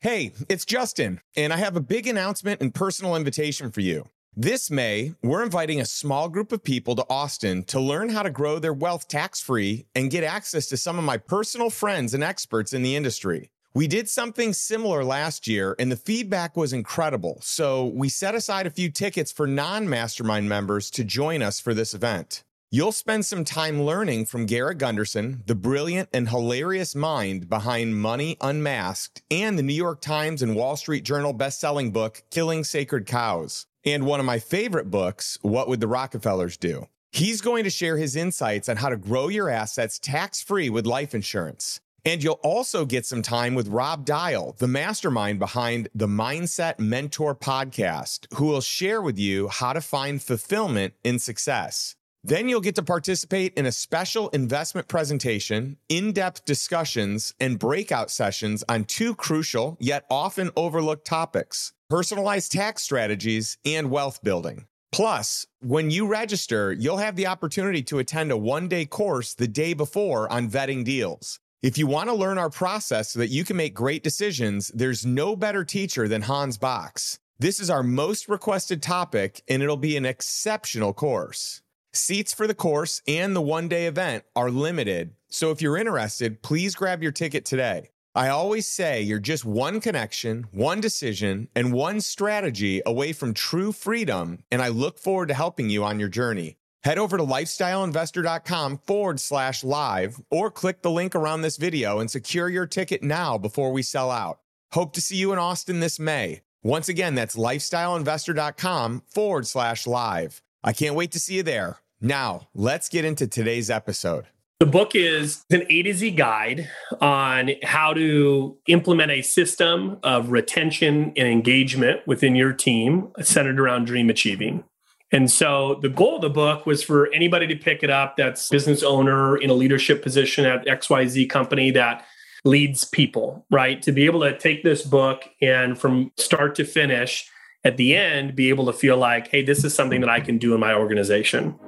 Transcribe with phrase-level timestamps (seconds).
[0.00, 4.08] Hey, it's Justin, and I have a big announcement and personal invitation for you.
[4.36, 8.30] This May, we're inviting a small group of people to Austin to learn how to
[8.30, 12.22] grow their wealth tax free and get access to some of my personal friends and
[12.22, 13.50] experts in the industry.
[13.74, 17.40] We did something similar last year, and the feedback was incredible.
[17.42, 21.74] So we set aside a few tickets for non mastermind members to join us for
[21.74, 22.44] this event.
[22.70, 28.36] You'll spend some time learning from Garrett Gunderson, the brilliant and hilarious mind behind Money
[28.42, 33.64] Unmasked and the New York Times and Wall Street Journal best-selling book Killing Sacred Cows,
[33.86, 36.88] and one of my favorite books, What Would the Rockefellers Do?
[37.10, 41.14] He's going to share his insights on how to grow your assets tax-free with life
[41.14, 41.80] insurance.
[42.04, 47.34] And you'll also get some time with Rob Dial, the mastermind behind the Mindset Mentor
[47.34, 51.94] podcast, who will share with you how to find fulfillment in success.
[52.28, 58.10] Then you'll get to participate in a special investment presentation, in depth discussions, and breakout
[58.10, 64.66] sessions on two crucial yet often overlooked topics personalized tax strategies and wealth building.
[64.92, 69.48] Plus, when you register, you'll have the opportunity to attend a one day course the
[69.48, 71.40] day before on vetting deals.
[71.62, 75.06] If you want to learn our process so that you can make great decisions, there's
[75.06, 77.20] no better teacher than Hans Box.
[77.38, 81.62] This is our most requested topic, and it'll be an exceptional course.
[81.98, 86.42] Seats for the course and the one day event are limited, so if you're interested,
[86.42, 87.90] please grab your ticket today.
[88.14, 93.72] I always say you're just one connection, one decision, and one strategy away from true
[93.72, 96.56] freedom, and I look forward to helping you on your journey.
[96.84, 102.10] Head over to lifestyleinvestor.com forward slash live or click the link around this video and
[102.10, 104.38] secure your ticket now before we sell out.
[104.72, 106.42] Hope to see you in Austin this May.
[106.62, 110.42] Once again, that's lifestyleinvestor.com forward slash live.
[110.62, 111.78] I can't wait to see you there.
[112.00, 114.26] Now, let's get into today's episode.
[114.60, 116.68] The book is an A to Z guide
[117.00, 123.86] on how to implement a system of retention and engagement within your team centered around
[123.86, 124.64] dream achieving.
[125.10, 128.48] And so the goal of the book was for anybody to pick it up that's
[128.48, 132.04] business owner in a leadership position at XYZ company that
[132.44, 133.80] leads people, right?
[133.82, 137.28] To be able to take this book and from start to finish
[137.64, 140.38] at the end be able to feel like, hey, this is something that I can
[140.38, 141.58] do in my organization.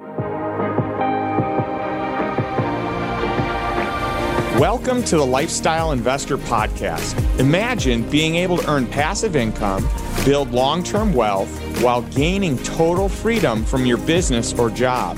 [4.61, 7.17] Welcome to the Lifestyle Investor Podcast.
[7.39, 9.89] Imagine being able to earn passive income,
[10.23, 11.49] build long term wealth,
[11.81, 15.17] while gaining total freedom from your business or job.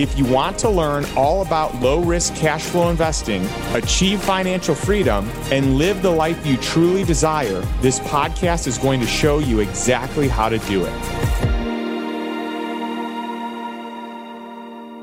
[0.00, 3.44] If you want to learn all about low risk cash flow investing,
[3.74, 9.06] achieve financial freedom, and live the life you truly desire, this podcast is going to
[9.06, 10.92] show you exactly how to do it.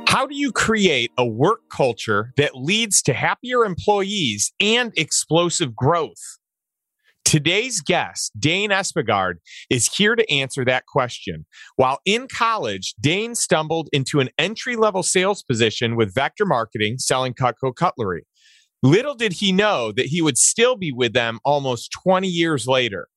[0.08, 6.40] How do you create a work culture that leads to happier employees and explosive growth?
[7.28, 9.34] Today's guest, Dane Espegard,
[9.70, 11.46] is here to answer that question.
[11.76, 17.34] While in college, Dane stumbled into an entry level sales position with Vector Marketing selling
[17.34, 18.26] Cutco cutlery.
[18.82, 23.10] Little did he know that he would still be with them almost 20 years later.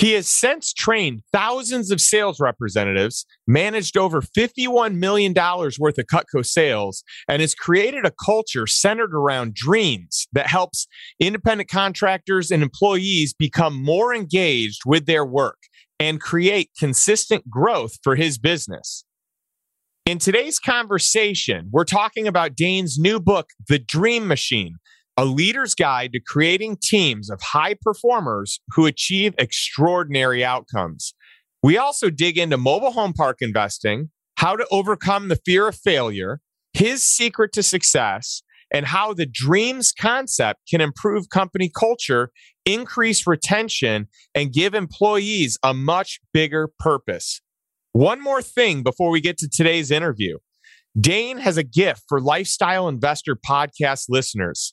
[0.00, 6.42] He has since trained thousands of sales representatives, managed over $51 million worth of Cutco
[6.42, 10.88] sales, and has created a culture centered around dreams that helps
[11.20, 15.58] independent contractors and employees become more engaged with their work
[15.98, 19.04] and create consistent growth for his business.
[20.06, 24.76] In today's conversation, we're talking about Dane's new book, The Dream Machine
[25.20, 31.12] a leader's guide to creating teams of high performers who achieve extraordinary outcomes.
[31.62, 36.40] We also dig into mobile home park investing, how to overcome the fear of failure,
[36.72, 38.40] his secret to success,
[38.72, 42.30] and how the dreams concept can improve company culture,
[42.64, 47.42] increase retention, and give employees a much bigger purpose.
[47.92, 50.38] One more thing before we get to today's interview.
[50.98, 54.72] Dane has a gift for Lifestyle Investor podcast listeners.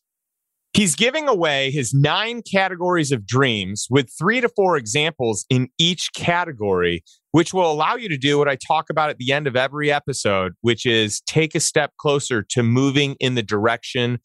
[0.78, 6.14] He's giving away his nine categories of dreams with three to four examples in each
[6.14, 9.56] category, which will allow you to do what I talk about at the end of
[9.56, 14.20] every episode, which is take a step closer to moving in the direction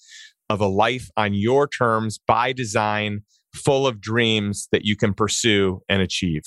[0.50, 3.22] of a life on your terms by design
[3.54, 6.42] full of dreams that you can pursue and achieve.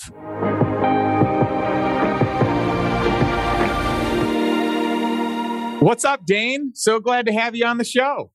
[5.80, 6.70] What's up, Dane?
[6.74, 8.30] So glad to have you on the show.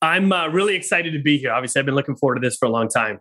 [0.00, 1.52] I'm uh, really excited to be here.
[1.52, 3.20] Obviously, I've been looking forward to this for a long time.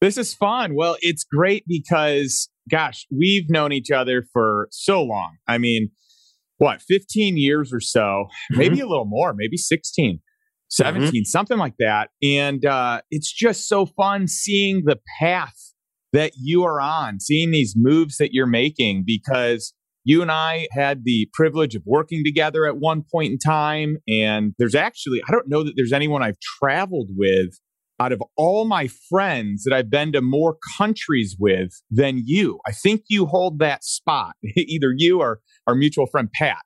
[0.00, 0.74] This is fun.
[0.74, 5.36] Well, it's great because, gosh, we've known each other for so long.
[5.46, 5.90] I mean,
[6.58, 8.58] what, 15 years or so, mm-hmm.
[8.58, 10.20] maybe a little more, maybe 16,
[10.68, 11.22] 17, mm-hmm.
[11.24, 12.10] something like that.
[12.22, 15.54] And uh, it's just so fun seeing the path
[16.12, 21.04] that you are on, seeing these moves that you're making because you and I had
[21.04, 23.96] the privilege of working together at one point in time.
[24.06, 27.58] And there's actually, I don't know that there's anyone I've traveled with
[28.00, 32.58] out of all my friends that I've been to more countries with than you.
[32.66, 36.58] I think you hold that spot, either you or our mutual friend Pat.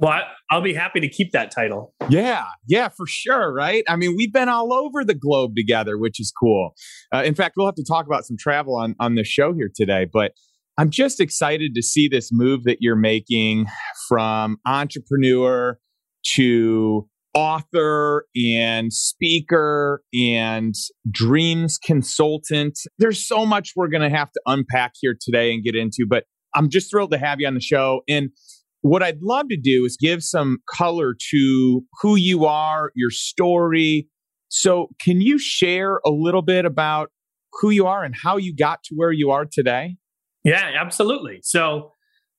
[0.00, 1.92] Well, I'll be happy to keep that title.
[2.08, 3.52] Yeah, yeah, for sure.
[3.52, 3.82] Right.
[3.88, 6.74] I mean, we've been all over the globe together, which is cool.
[7.12, 9.70] Uh, in fact, we'll have to talk about some travel on on the show here
[9.74, 10.06] today.
[10.10, 10.32] But
[10.78, 13.66] I'm just excited to see this move that you're making
[14.06, 15.76] from entrepreneur
[16.36, 20.76] to author and speaker and
[21.10, 22.78] dreams consultant.
[22.96, 26.24] There's so much we're going to have to unpack here today and get into, but
[26.54, 28.02] I'm just thrilled to have you on the show.
[28.08, 28.30] And
[28.82, 34.06] what I'd love to do is give some color to who you are, your story.
[34.48, 37.10] So, can you share a little bit about
[37.54, 39.96] who you are and how you got to where you are today?
[40.48, 41.40] Yeah, absolutely.
[41.42, 41.92] So,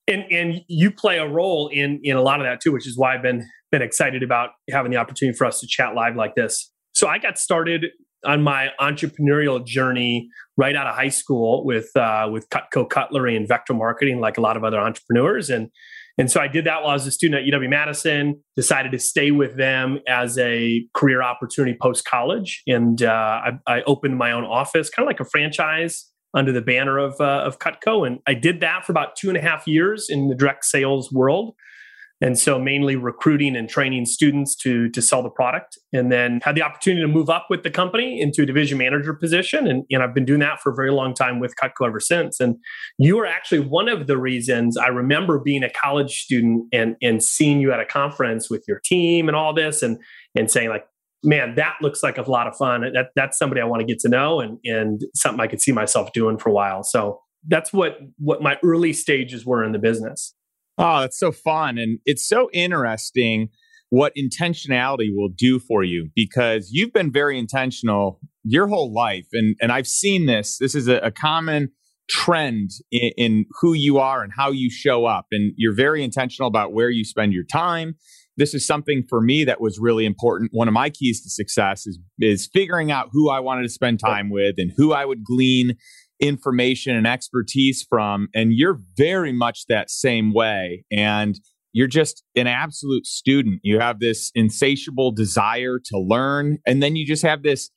[0.08, 2.98] and and you play a role in in a lot of that too, which is
[2.98, 6.36] why I've been been excited about having the opportunity for us to chat live like
[6.36, 6.72] this.
[6.94, 7.86] So I got started
[8.26, 13.48] on my entrepreneurial journey right out of high school with uh, with Cutco Cutlery and
[13.48, 15.70] Vector Marketing, like a lot of other entrepreneurs, and
[16.18, 18.44] and so I did that while I was a student at UW Madison.
[18.56, 23.82] Decided to stay with them as a career opportunity post college, and uh, I, I,
[23.84, 27.60] opened my own office, kind of like a franchise under the banner of uh, of
[27.60, 30.66] Cutco, and I did that for about two and a half years in the direct
[30.66, 31.56] sales world.
[32.22, 35.78] And so mainly recruiting and training students to to sell the product.
[35.94, 39.14] And then had the opportunity to move up with the company into a division manager
[39.14, 39.68] position.
[39.68, 42.40] And, and i've been doing that for a very long time with cutco ever since.
[42.40, 42.58] And
[42.98, 47.24] you were actually one of the reasons i remember being a college student and and
[47.24, 49.98] seeing you at a conference with your team and all this and
[50.36, 50.86] and saying like
[51.24, 54.00] man that looks like a lot of fun that that's somebody i want to get
[54.00, 57.74] to know and and something i could see myself doing for a while so that's
[57.74, 60.34] what what my early stages were in the business
[60.80, 61.78] Oh, that's so fun.
[61.78, 63.50] And it's so interesting
[63.90, 69.28] what intentionality will do for you because you've been very intentional your whole life.
[69.34, 70.58] And, and I've seen this.
[70.58, 71.72] This is a, a common
[72.10, 75.26] trend in, in, who you are and how you show up.
[75.32, 77.96] And you're very intentional about where you spend your time.
[78.40, 80.52] This is something for me that was really important.
[80.54, 84.00] One of my keys to success is, is figuring out who I wanted to spend
[84.00, 85.76] time with and who I would glean
[86.22, 88.30] information and expertise from.
[88.34, 90.86] And you're very much that same way.
[90.90, 91.38] And
[91.74, 93.60] you're just an absolute student.
[93.62, 96.60] You have this insatiable desire to learn.
[96.66, 97.70] And then you just have this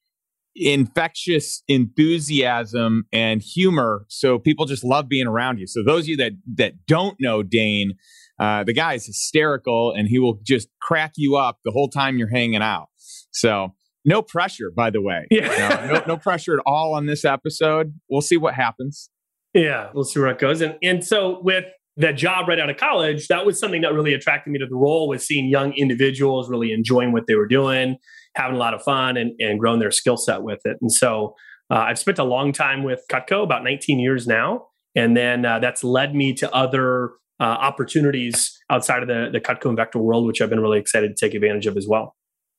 [0.54, 4.04] infectious enthusiasm and humor.
[4.08, 5.66] So people just love being around you.
[5.66, 7.94] So those of you that, that don't know Dane,
[8.42, 12.18] uh, the guy is hysterical and he will just crack you up the whole time
[12.18, 12.88] you're hanging out.
[13.30, 13.72] So
[14.04, 15.28] no pressure, by the way.
[15.30, 16.02] Yeah.
[16.06, 17.94] no, no pressure at all on this episode.
[18.10, 19.10] We'll see what happens.
[19.54, 20.60] Yeah, we'll see where it goes.
[20.60, 21.66] And and so with
[21.98, 24.74] that job right out of college, that was something that really attracted me to the
[24.74, 27.96] role was seeing young individuals really enjoying what they were doing,
[28.34, 30.78] having a lot of fun and, and growing their skill set with it.
[30.80, 31.36] And so
[31.70, 34.66] uh, I've spent a long time with Cutco, about 19 years now.
[34.96, 39.66] And then uh, that's led me to other uh, opportunities outside of the, the Cutco
[39.66, 42.14] and Vector world, which I've been really excited to take advantage of as well.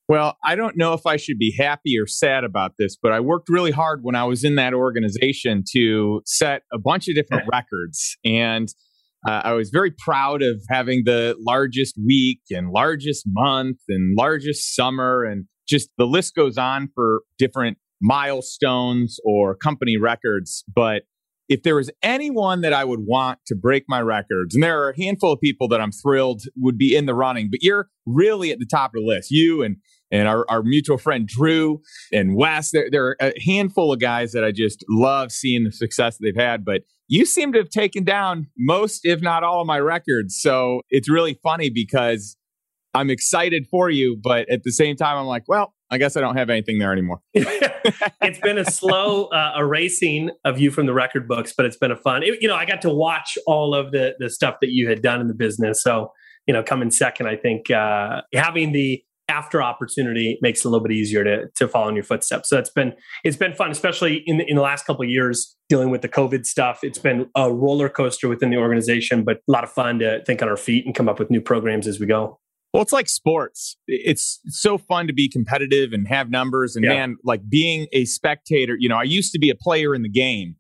[0.10, 3.22] Well, I don't know if I should be happy or sad about this, but I
[3.22, 7.48] worked really hard when I was in that organization to set a bunch of different
[7.52, 8.18] records.
[8.26, 8.68] And
[9.26, 14.76] uh, I was very proud of having the largest week and largest month and largest
[14.76, 15.24] summer.
[15.24, 20.66] And just the list goes on for different milestones or company records.
[20.76, 21.04] But
[21.50, 24.90] if there was anyone that I would want to break my records, and there are
[24.92, 28.52] a handful of people that I'm thrilled would be in the running, but you're really
[28.52, 29.32] at the top of the list.
[29.32, 29.78] You and
[30.12, 31.82] and our, our mutual friend Drew
[32.14, 32.70] and Wes.
[32.72, 36.36] There, there are a handful of guys that I just love seeing the success they've
[36.38, 36.64] had.
[36.64, 40.38] But you seem to have taken down most, if not all, of my records.
[40.40, 42.38] So it's really funny because
[42.94, 46.22] I'm excited for you, but at the same time, I'm like, well, I guess I
[46.22, 47.22] don't have anything there anymore.
[47.34, 51.92] it's been a slow uh, erasing of you from the record books, but it's been
[51.92, 52.24] a fun.
[52.24, 55.04] It, you know, I got to watch all of the the stuff that you had
[55.04, 55.84] done in the business.
[55.84, 56.12] So,
[56.48, 60.86] you know, coming second, I think uh, having the after opportunity makes it a little
[60.86, 62.50] bit easier to to follow in your footsteps.
[62.50, 65.56] So it's been it's been fun, especially in the, in the last couple of years
[65.70, 66.80] dealing with the COVID stuff.
[66.82, 70.42] It's been a roller coaster within the organization, but a lot of fun to think
[70.42, 72.40] on our feet and come up with new programs as we go.
[72.74, 73.78] Well, it's like sports.
[73.88, 76.76] It's so fun to be competitive and have numbers.
[76.76, 76.94] And yeah.
[76.94, 80.10] man, like being a spectator, you know, I used to be a player in the
[80.10, 80.56] game.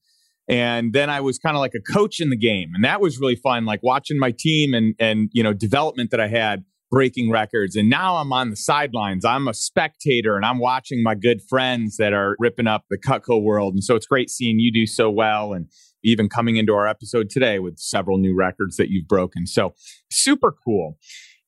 [0.48, 2.72] And then I was kind of like a coach in the game.
[2.76, 6.20] And that was really fun, like watching my team and and you know, development that
[6.20, 7.76] I had breaking records.
[7.76, 9.26] And now I'm on the sidelines.
[9.26, 13.42] I'm a spectator and I'm watching my good friends that are ripping up the Cutco
[13.42, 13.74] world.
[13.74, 15.68] And so it's great seeing you do so well and
[16.04, 19.48] even coming into our episode today with several new records that you've broken.
[19.48, 19.74] So
[20.12, 21.00] super cool.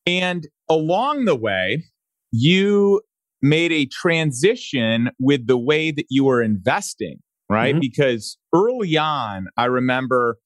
[0.05, 1.83] And along the way,
[2.31, 3.01] you
[3.41, 7.19] made a transition with the way that you were investing,
[7.49, 7.75] right?
[7.75, 7.79] Mm-hmm.
[7.81, 10.37] Because early on, I remember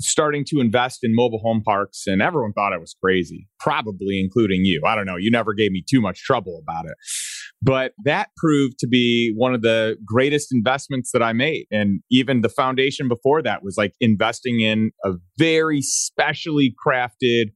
[0.00, 4.64] starting to invest in mobile home parks and everyone thought I was crazy, probably including
[4.64, 4.82] you.
[4.84, 5.16] I don't know.
[5.16, 6.94] You never gave me too much trouble about it.
[7.62, 11.66] But that proved to be one of the greatest investments that I made.
[11.70, 17.46] And even the foundation before that was like investing in a very specially crafted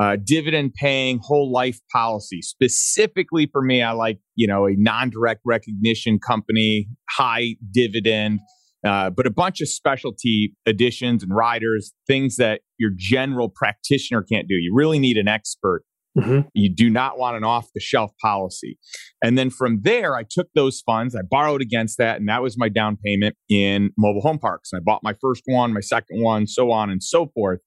[0.00, 2.42] uh, dividend paying whole life policy.
[2.42, 8.40] Specifically for me, I like, you know, a non direct recognition company, high dividend,
[8.86, 14.48] uh, but a bunch of specialty additions and riders, things that your general practitioner can't
[14.48, 14.54] do.
[14.54, 15.82] You really need an expert
[16.16, 16.48] Mm-hmm.
[16.54, 18.78] You do not want an off the shelf policy.
[19.22, 22.56] And then from there, I took those funds, I borrowed against that, and that was
[22.56, 24.72] my down payment in mobile home parks.
[24.72, 27.60] And I bought my first one, my second one, so on and so forth.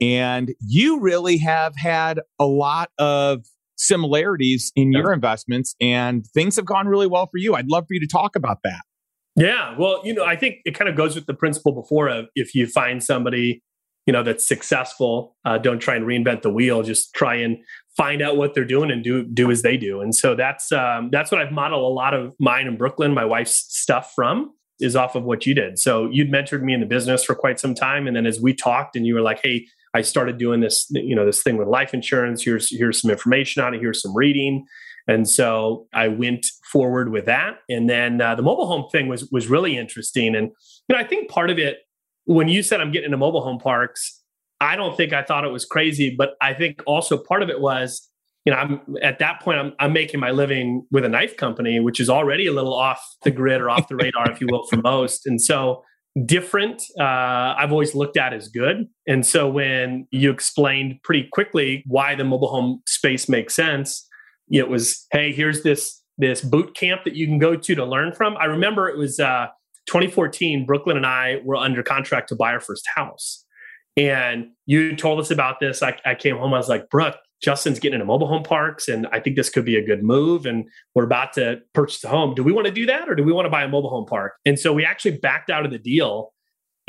[0.00, 3.44] And you really have had a lot of
[3.76, 7.54] similarities in your investments, and things have gone really well for you.
[7.54, 8.82] I'd love for you to talk about that.
[9.36, 12.26] Yeah, well, you know, I think it kind of goes with the principle before of
[12.34, 13.62] if you find somebody
[14.08, 17.58] you know that's successful uh, don't try and reinvent the wheel just try and
[17.98, 20.00] find out what they're doing and do do as they do.
[20.00, 23.24] And so that's um, that's what I've modeled a lot of mine in Brooklyn, my
[23.24, 25.76] wife's stuff from is off of what you did.
[25.76, 28.54] So you'd mentored me in the business for quite some time, and then as we
[28.54, 31.68] talked, and you were like, "Hey, I started doing this, you know, this thing with
[31.68, 32.42] life insurance.
[32.42, 33.80] Here's here's some information on it.
[33.80, 34.64] Here's some reading."
[35.08, 39.28] And so I went forward with that, and then uh, the mobile home thing was
[39.32, 40.36] was really interesting.
[40.36, 40.52] And
[40.88, 41.78] you know, I think part of it
[42.28, 44.17] when you said I'm getting into mobile home parks,
[44.60, 47.60] I don't think I thought it was crazy, but I think also part of it
[47.60, 48.08] was,
[48.44, 51.80] you know, I'm at that point, I'm, I'm making my living with a knife company,
[51.80, 54.66] which is already a little off the grid or off the radar, if you will,
[54.66, 55.26] for most.
[55.26, 55.84] And so,
[56.24, 58.86] different, uh, I've always looked at as good.
[59.06, 64.06] And so, when you explained pretty quickly why the mobile home space makes sense,
[64.50, 68.12] it was, hey, here's this this boot camp that you can go to to learn
[68.12, 68.36] from.
[68.38, 69.46] I remember it was uh,
[69.86, 70.66] 2014.
[70.66, 73.44] Brooklyn and I were under contract to buy our first house
[73.98, 75.82] and you told us about this.
[75.82, 76.54] I, I came home.
[76.54, 79.64] I was like, Brooke, Justin's getting into mobile home parks, and I think this could
[79.64, 80.46] be a good move.
[80.46, 80.64] And
[80.94, 82.34] we're about to purchase a home.
[82.34, 84.06] Do we want to do that, or do we want to buy a mobile home
[84.06, 84.34] park?
[84.46, 86.32] And so we actually backed out of the deal.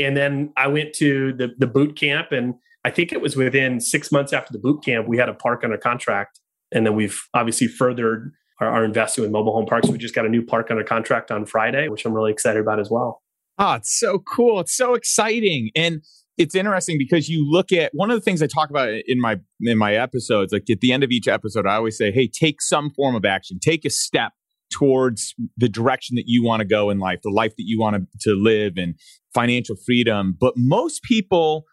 [0.01, 3.79] And then I went to the the boot camp, and I think it was within
[3.79, 6.39] six months after the boot camp, we had a park under contract.
[6.71, 9.89] And then we've obviously furthered our, our investing with mobile home parks.
[9.89, 12.79] We just got a new park under contract on Friday, which I'm really excited about
[12.79, 13.21] as well.
[13.57, 14.61] Oh, it's so cool.
[14.61, 15.71] It's so exciting.
[15.75, 16.03] And
[16.39, 19.39] it's interesting because you look at one of the things I talk about in my
[19.59, 22.61] in my episodes, like at the end of each episode, I always say, hey, take
[22.61, 24.31] some form of action, take a step
[24.71, 27.97] towards the direction that you want to go in life, the life that you want
[27.97, 28.95] to, to live and
[29.33, 30.35] financial freedom.
[30.39, 31.65] But most people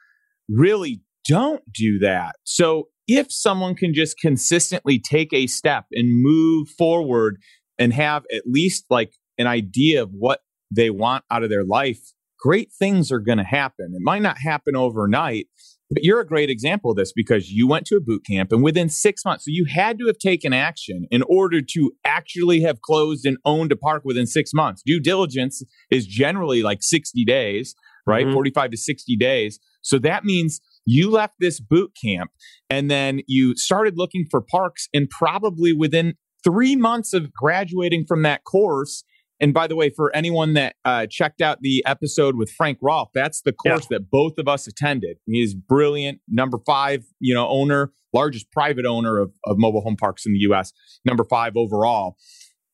[0.49, 2.35] really don't do that.
[2.43, 7.39] So if someone can just consistently take a step and move forward
[7.79, 10.41] and have at least like an idea of what
[10.75, 12.01] they want out of their life
[12.47, 13.93] great things are going to happen.
[13.93, 15.49] It might not happen overnight,
[15.91, 18.62] but you're a great example of this because you went to a boot camp and
[18.62, 22.83] within six months, so you had to have taken action in order to actually have
[22.83, 24.81] closed and owned a park within six months.
[24.87, 25.61] Due diligence
[25.91, 27.75] is generally like 60 days,
[28.07, 28.26] right?
[28.26, 28.35] Mm-hmm.
[28.35, 29.59] 45 to 60 days.
[29.83, 32.31] So that means you left this boot camp
[32.71, 38.23] and then you started looking for parks and probably within three months of graduating from
[38.23, 39.03] that course
[39.40, 43.11] and by the way, for anyone that uh, checked out the episode with Frank Rolfe,
[43.14, 43.99] that's the course yeah.
[43.99, 45.19] that both of us attended.
[45.26, 49.97] He is brilliant, number five, you know, owner, largest private owner of, of mobile home
[49.97, 50.73] parks in the U.S.,
[51.05, 52.16] number five overall,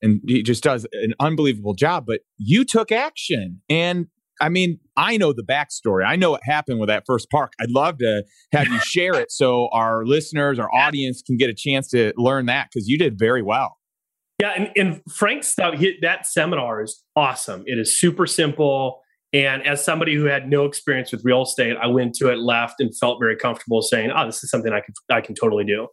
[0.01, 2.05] and he just does an unbelievable job.
[2.07, 4.07] But you took action, and
[4.41, 6.05] I mean, I know the backstory.
[6.07, 7.55] I know what happened with that first park.
[7.61, 11.55] I'd love to have you share it so our listeners, our audience, can get a
[11.55, 13.79] chance to learn that because you did very well.
[14.39, 17.63] Yeah, and, and Frank's stuff, he, that seminar is awesome.
[17.67, 19.01] It is super simple.
[19.33, 22.81] And as somebody who had no experience with real estate, I went to it, left,
[22.81, 25.89] and felt very comfortable saying, "Oh, this is something I can I can totally do."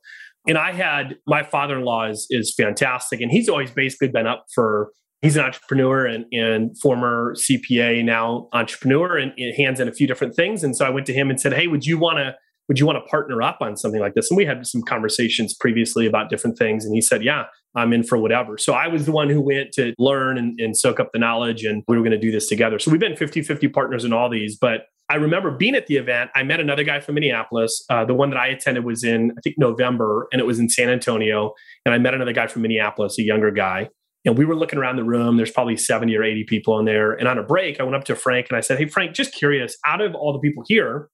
[0.48, 3.22] And I had my father in law is, is fantastic.
[3.22, 4.92] And he's always basically been up for,
[5.22, 10.08] he's an entrepreneur and, and former CPA, now entrepreneur, and, and hands in a few
[10.08, 10.64] different things.
[10.64, 12.36] And so I went to him and said, Hey, would you want to?
[12.68, 14.30] Would you want to partner up on something like this?
[14.30, 16.86] And we had some conversations previously about different things.
[16.86, 18.58] And he said, Yeah, I'm in for whatever.
[18.58, 21.64] So I was the one who went to learn and, and soak up the knowledge,
[21.64, 22.80] and we were going to do this together.
[22.80, 24.58] So we've been 50 50 partners in all these.
[24.58, 26.30] But I remember being at the event.
[26.36, 27.84] I met another guy from Minneapolis.
[27.90, 30.70] Uh, the one that I attended was in, I think, November, and it was in
[30.70, 31.54] San Antonio.
[31.86, 33.90] And I met another guy from Minneapolis, a younger guy.
[34.26, 35.38] And we were looking around the room.
[35.38, 37.14] There's probably 70 or 80 people in there.
[37.14, 39.34] And on a break, I went up to Frank and I said, Hey, Frank, just
[39.34, 41.10] curious, out of all the people here,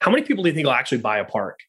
[0.00, 1.60] how many people do you think will actually buy a park?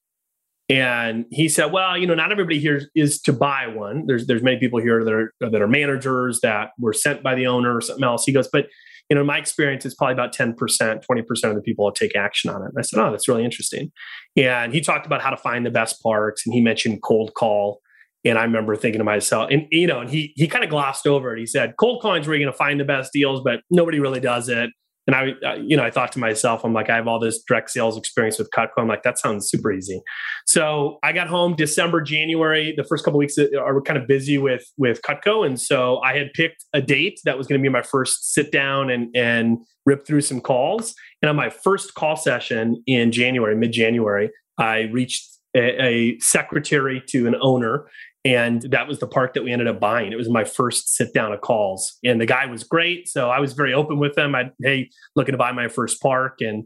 [0.70, 4.06] And he said, well, you know, not everybody here is to buy one.
[4.08, 7.48] There's there's many people here that are that are managers that were sent by the
[7.48, 8.24] owner or something else.
[8.26, 8.68] He goes, but
[9.10, 12.50] you know, my experience is probably about 10%, 20% of the people will take action
[12.50, 12.68] on it.
[12.68, 13.92] And I said, oh, that's really interesting.
[14.38, 17.82] And he talked about how to find the best parks and he mentioned cold call.
[18.26, 21.06] And I remember thinking to myself, and you know, and he he kind of glossed
[21.06, 21.40] over it.
[21.40, 24.00] He said, cold calling is where you're going to find the best deals, but nobody
[24.00, 24.70] really does it.
[25.06, 27.72] And I, you know, I thought to myself, I'm like, I have all this direct
[27.72, 28.70] sales experience with Cutco.
[28.78, 30.02] I'm like, that sounds super easy.
[30.46, 32.74] So I got home December, January.
[32.76, 36.32] The first couple weeks are kind of busy with with Cutco, and so I had
[36.34, 40.08] picked a date that was going to be my first sit down and and rip
[40.08, 40.96] through some calls.
[41.22, 47.04] And on my first call session in January, mid January, I reached a, a secretary
[47.08, 47.86] to an owner
[48.26, 50.14] and that was the park that we ended up buying.
[50.14, 51.98] It was my first sit down of calls.
[52.06, 53.10] And the guy was great.
[53.10, 54.34] So I was very open with him.
[54.34, 56.38] I, hey, looking to buy my first park.
[56.40, 56.66] And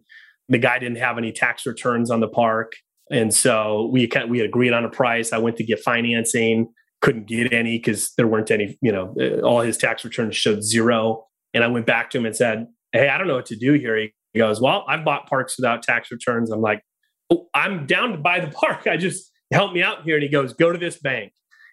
[0.50, 2.74] the guy didn't have any tax returns on the park.
[3.10, 5.34] And so we we agreed on a price.
[5.34, 6.68] I went to get financing,
[7.02, 10.64] couldn't get any because there weren't any, you know, uh, all his tax returns showed
[10.64, 11.26] zero.
[11.54, 13.74] And I went back to him and said, Hey, I don't know what to do
[13.74, 13.98] here.
[13.98, 16.52] He goes, Well, I've bought parks without tax returns.
[16.52, 16.82] I'm like,
[17.30, 18.88] oh, I'm down to buy the park.
[18.88, 20.16] I just help me out here.
[20.16, 21.32] And he goes, Go to this bank.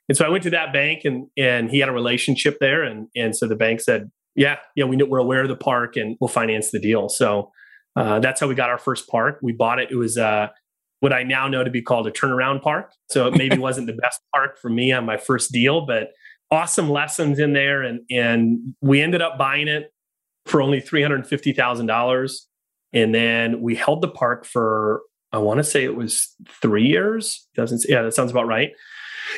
[0.09, 2.83] And so I went to that bank and and he had a relationship there.
[2.83, 5.97] And and so the bank said, yeah, yeah, we know, we're aware of the park
[5.97, 7.09] and we'll finance the deal.
[7.09, 7.51] So
[7.97, 9.39] uh, that's how we got our first park.
[9.43, 9.91] We bought it.
[9.91, 10.49] It was uh,
[11.01, 12.93] what I now know to be called a turnaround park.
[13.11, 16.09] So it maybe wasn't the best park for me on my first deal, but
[16.51, 17.83] awesome lessons in there.
[17.83, 19.93] And and we ended up buying it
[20.47, 22.49] for only three hundred fifty thousand dollars.
[22.93, 27.49] And then we held the park for I want to say it was three years.
[27.55, 28.71] Doesn't yeah, that sounds about right.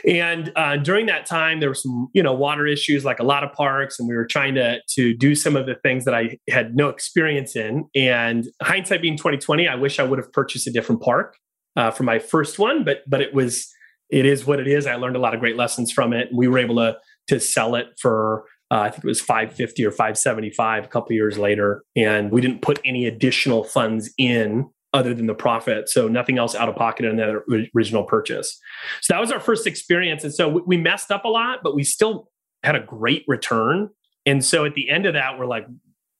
[0.06, 3.44] And uh, during that time, there were some, you know, water issues like a lot
[3.44, 6.38] of parks, and we were trying to to do some of the things that I
[6.48, 7.86] had no experience in.
[7.94, 11.36] And hindsight being twenty twenty, I wish I would have purchased a different park
[11.76, 13.68] uh, for my first one, but but it was
[14.10, 14.86] it is what it is.
[14.86, 16.28] I learned a lot of great lessons from it.
[16.32, 16.96] We were able to
[17.28, 21.38] to sell it for uh, I think it was 550 or 575 a couple years
[21.38, 25.88] later, and we didn't put any additional funds in other than the profit.
[25.90, 27.42] So nothing else out of pocket in that
[27.74, 28.58] original purchase.
[29.02, 30.24] So that was our first experience.
[30.24, 32.30] And so we messed up a lot, but we still
[32.62, 33.90] had a great return.
[34.24, 35.66] And so at the end of that, we're like,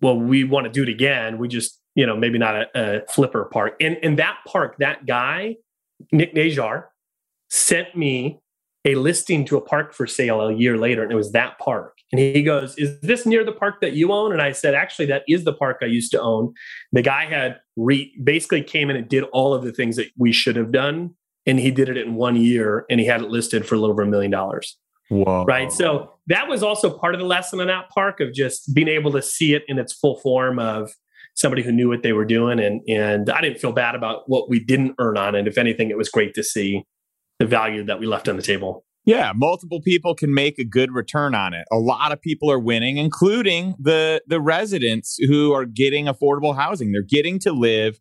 [0.02, 1.38] well, we want to do it again.
[1.38, 3.76] We just, you know, maybe not a, a flipper park.
[3.80, 5.56] And, in that park, that guy,
[6.12, 6.84] Nick Najar,
[7.48, 8.40] sent me
[8.84, 11.95] a listing to a park for sale a year later, and it was that park.
[12.12, 14.32] And he goes, Is this near the park that you own?
[14.32, 16.54] And I said, Actually, that is the park I used to own.
[16.92, 20.32] The guy had re- basically came in and did all of the things that we
[20.32, 21.14] should have done.
[21.46, 23.92] And he did it in one year and he had it listed for a little
[23.92, 24.76] over a million dollars.
[25.08, 25.44] Whoa.
[25.44, 25.70] Right.
[25.70, 29.12] So that was also part of the lesson in that park of just being able
[29.12, 30.90] to see it in its full form of
[31.34, 32.58] somebody who knew what they were doing.
[32.58, 35.46] And and I didn't feel bad about what we didn't earn on it.
[35.46, 36.82] If anything, it was great to see
[37.38, 38.85] the value that we left on the table.
[39.06, 41.64] Yeah, multiple people can make a good return on it.
[41.70, 46.90] A lot of people are winning, including the the residents who are getting affordable housing.
[46.90, 47.98] They're getting to live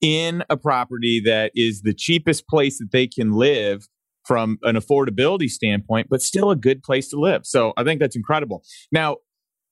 [0.00, 3.88] in a property that is the cheapest place that they can live
[4.26, 7.46] from an affordability standpoint, but still a good place to live.
[7.46, 8.62] So I think that's incredible.
[8.92, 9.16] Now,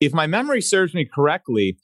[0.00, 1.78] if my memory serves me correctly,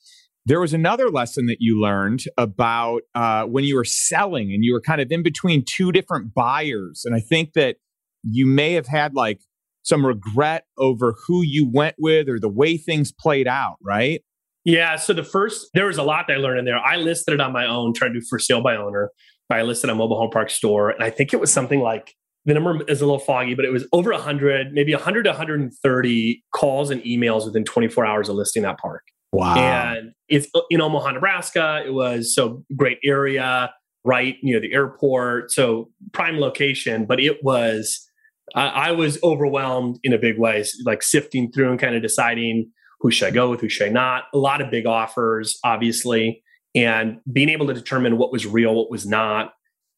[0.46, 4.72] there was another lesson that you learned about uh, when you were selling and you
[4.72, 7.02] were kind of in between two different buyers.
[7.04, 7.76] And I think that
[8.22, 9.40] you may have had like
[9.82, 14.22] some regret over who you went with or the way things played out, right?
[14.64, 14.96] Yeah.
[14.96, 16.78] So the first, there was a lot that I learned in there.
[16.78, 19.10] I listed it on my own, tried to do for sale by owner.
[19.50, 22.14] I listed a mobile home park store, and I think it was something like
[22.46, 26.44] the number is a little foggy, but it was over 100, maybe 100 to 130
[26.54, 29.02] calls and emails within 24 hours of listing that park.
[29.32, 29.56] Wow.
[29.56, 31.82] And it's in Omaha, Nebraska.
[31.84, 33.72] It was so great area,
[34.04, 35.50] right near the airport.
[35.50, 38.08] So prime location, but it was
[38.54, 42.70] I, I was overwhelmed in a big way, like sifting through and kind of deciding
[43.00, 44.24] who should I go with, who should I not.
[44.32, 46.42] A lot of big offers, obviously,
[46.74, 49.52] and being able to determine what was real, what was not.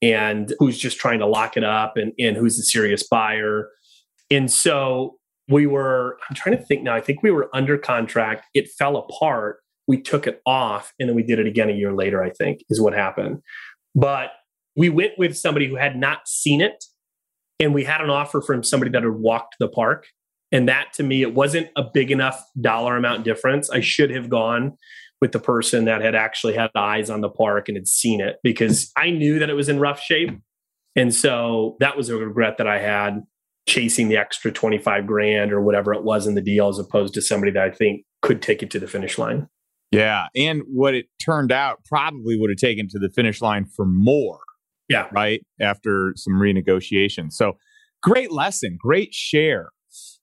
[0.04, 3.70] and who's just trying to lock it up and, and who's the serious buyer.
[4.30, 5.16] And so
[5.48, 8.44] we were, I'm trying to think now, I think we were under contract.
[8.52, 9.60] It fell apart.
[9.86, 12.60] We took it off and then we did it again a year later, I think
[12.68, 13.40] is what happened.
[13.94, 14.30] But
[14.76, 16.84] we went with somebody who had not seen it
[17.60, 20.06] and we had an offer from somebody that had walked the park.
[20.52, 23.70] And that to me, it wasn't a big enough dollar amount difference.
[23.70, 24.76] I should have gone
[25.20, 28.36] with the person that had actually had eyes on the park and had seen it
[28.42, 30.30] because I knew that it was in rough shape.
[30.96, 33.22] And so that was a regret that I had
[33.66, 37.22] chasing the extra 25 grand or whatever it was in the deal as opposed to
[37.22, 39.48] somebody that I think could take it to the finish line.
[39.90, 40.26] Yeah.
[40.36, 44.40] And what it turned out probably would have taken to the finish line for more.
[44.88, 45.06] Yeah.
[45.12, 45.40] Right.
[45.60, 47.32] After some renegotiation.
[47.32, 47.54] So
[48.02, 49.70] great lesson, great share.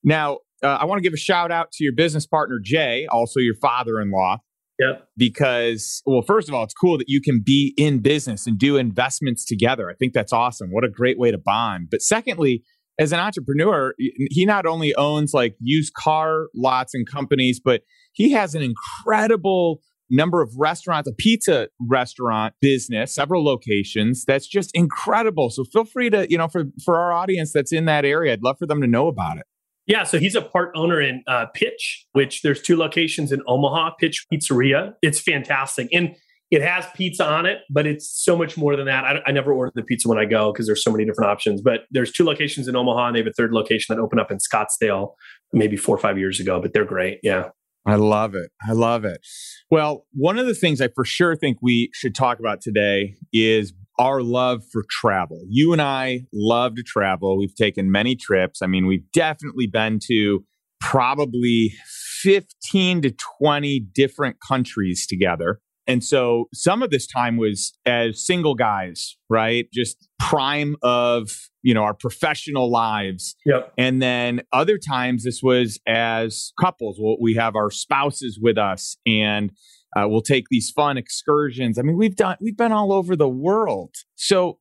[0.03, 3.39] Now, uh, I want to give a shout out to your business partner, Jay, also
[3.39, 4.37] your father in law.
[4.79, 5.07] Yep.
[5.15, 8.77] Because, well, first of all, it's cool that you can be in business and do
[8.77, 9.89] investments together.
[9.89, 10.69] I think that's awesome.
[10.71, 11.89] What a great way to bond.
[11.91, 12.63] But secondly,
[12.99, 17.81] as an entrepreneur, he not only owns like used car lots and companies, but
[18.13, 24.25] he has an incredible number of restaurants, a pizza restaurant business, several locations.
[24.25, 25.49] That's just incredible.
[25.49, 28.43] So feel free to, you know, for for our audience that's in that area, I'd
[28.43, 29.45] love for them to know about it.
[29.87, 33.95] Yeah, so he's a part owner in uh, Pitch, which there's two locations in Omaha,
[33.99, 34.93] Pitch Pizzeria.
[35.01, 35.89] It's fantastic.
[35.91, 36.15] And
[36.51, 39.05] it has pizza on it, but it's so much more than that.
[39.05, 41.61] I, I never order the pizza when I go because there's so many different options.
[41.61, 44.31] But there's two locations in Omaha, and they have a third location that opened up
[44.31, 45.13] in Scottsdale
[45.53, 46.61] maybe four or five years ago.
[46.61, 47.19] But they're great.
[47.23, 47.49] Yeah.
[47.85, 48.51] I love it.
[48.67, 49.25] I love it.
[49.69, 53.73] Well, one of the things I for sure think we should talk about today is
[53.99, 55.43] our love for travel.
[55.47, 57.37] You and I love to travel.
[57.37, 58.61] We've taken many trips.
[58.61, 60.43] I mean, we've definitely been to
[60.79, 61.73] probably
[62.21, 65.59] 15 to 20 different countries together.
[65.87, 69.67] And so some of this time was as single guys, right?
[69.73, 71.31] Just prime of,
[71.63, 73.35] you know, our professional lives.
[73.45, 73.73] Yep.
[73.77, 76.99] And then other times this was as couples.
[77.19, 79.51] we have our spouses with us and
[79.95, 81.77] uh, we'll take these fun excursions.
[81.79, 83.95] I mean, we've done, we've been all over the world.
[84.15, 84.59] So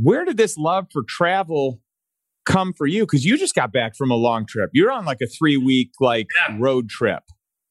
[0.00, 1.80] where did this love for travel
[2.46, 3.04] come for you?
[3.04, 4.70] Because you just got back from a long trip.
[4.72, 6.56] You're on like a three week like yeah.
[6.58, 7.24] road trip.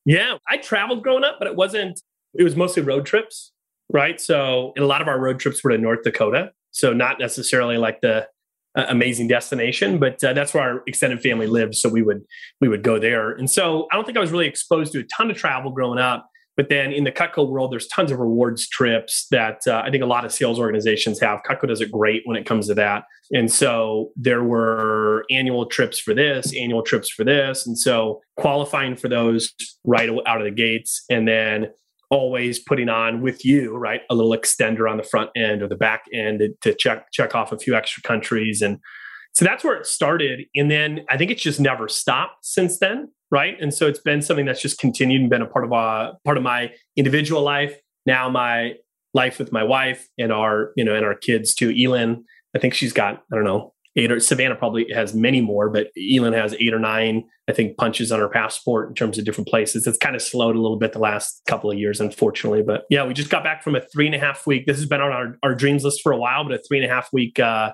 [0.06, 2.02] Yeah, I traveled growing up, but it wasn't
[2.34, 3.52] it was mostly road trips,
[3.92, 4.20] right?
[4.20, 6.52] So a lot of our road trips were to North Dakota.
[6.72, 8.28] So not necessarily like the
[8.76, 11.82] uh, amazing destination, but uh, that's where our extended family lives.
[11.82, 12.22] So we would
[12.62, 13.32] we would go there.
[13.32, 16.00] And so I don't think I was really exposed to a ton of travel growing
[16.00, 16.28] up.
[16.58, 20.04] But then in the Cutco world, there's tons of rewards trips that uh, I think
[20.04, 21.40] a lot of sales organizations have.
[21.50, 23.04] Cutco does it great when it comes to that.
[23.32, 27.66] And so there were annual trips for this, annual trips for this.
[27.66, 29.54] And so qualifying for those
[29.86, 31.04] right out of the gates.
[31.10, 31.68] And then
[32.12, 35.76] always putting on with you, right, a little extender on the front end or the
[35.76, 38.78] back end to check check off a few extra countries, and
[39.34, 40.42] so that's where it started.
[40.56, 43.56] And then I think it's just never stopped since then, right?
[43.62, 46.38] And so it's been something that's just continued and been a part of uh, part
[46.38, 47.76] of my individual life.
[48.06, 48.74] Now my
[49.14, 51.72] life with my wife and our you know and our kids too.
[51.72, 52.24] Elin,
[52.56, 55.88] I think she's got I don't know eight or Savannah probably has many more, but
[55.98, 59.50] Elin has eight or nine, I think, punches on her passport in terms of different
[59.50, 59.86] places.
[59.86, 62.64] It's kind of slowed a little bit the last couple of years, unfortunately.
[62.64, 64.66] But yeah, we just got back from a three and a half week.
[64.66, 66.90] This has been on our, our dreams list for a while, but a three and
[66.90, 67.74] a half week uh,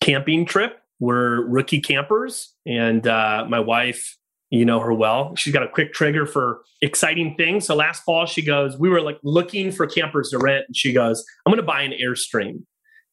[0.00, 0.78] camping trip.
[1.00, 4.16] We're rookie campers, and uh, my wife,
[4.50, 5.34] you know her well.
[5.34, 7.66] She's got a quick trigger for exciting things.
[7.66, 10.92] So last fall, she goes, We were like looking for campers to rent, and she
[10.92, 12.62] goes, I'm going to buy an Airstream.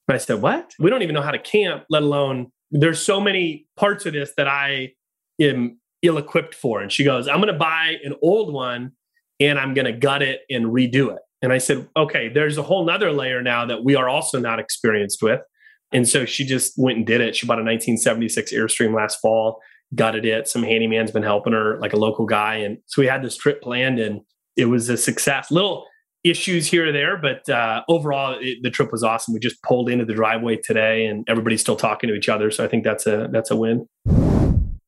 [0.09, 0.73] And I said, What?
[0.79, 4.33] We don't even know how to camp, let alone there's so many parts of this
[4.37, 4.93] that I
[5.39, 6.81] am ill equipped for.
[6.81, 8.93] And she goes, I'm going to buy an old one
[9.39, 11.19] and I'm going to gut it and redo it.
[11.41, 14.59] And I said, okay, there's a whole nother layer now that we are also not
[14.59, 15.41] experienced with.
[15.91, 17.35] And so she just went and did it.
[17.35, 19.59] She bought a 1976 Airstream last fall,
[19.95, 20.47] gutted it.
[20.47, 22.55] Some handyman's been helping her, like a local guy.
[22.55, 24.21] And so we had this trip planned and
[24.55, 25.49] it was a success.
[25.49, 25.85] Little
[26.23, 29.33] issues here or there, but uh, overall, it, the trip was awesome.
[29.33, 32.51] We just pulled into the driveway today, and everybody's still talking to each other.
[32.51, 33.87] So I think that's a that's a win.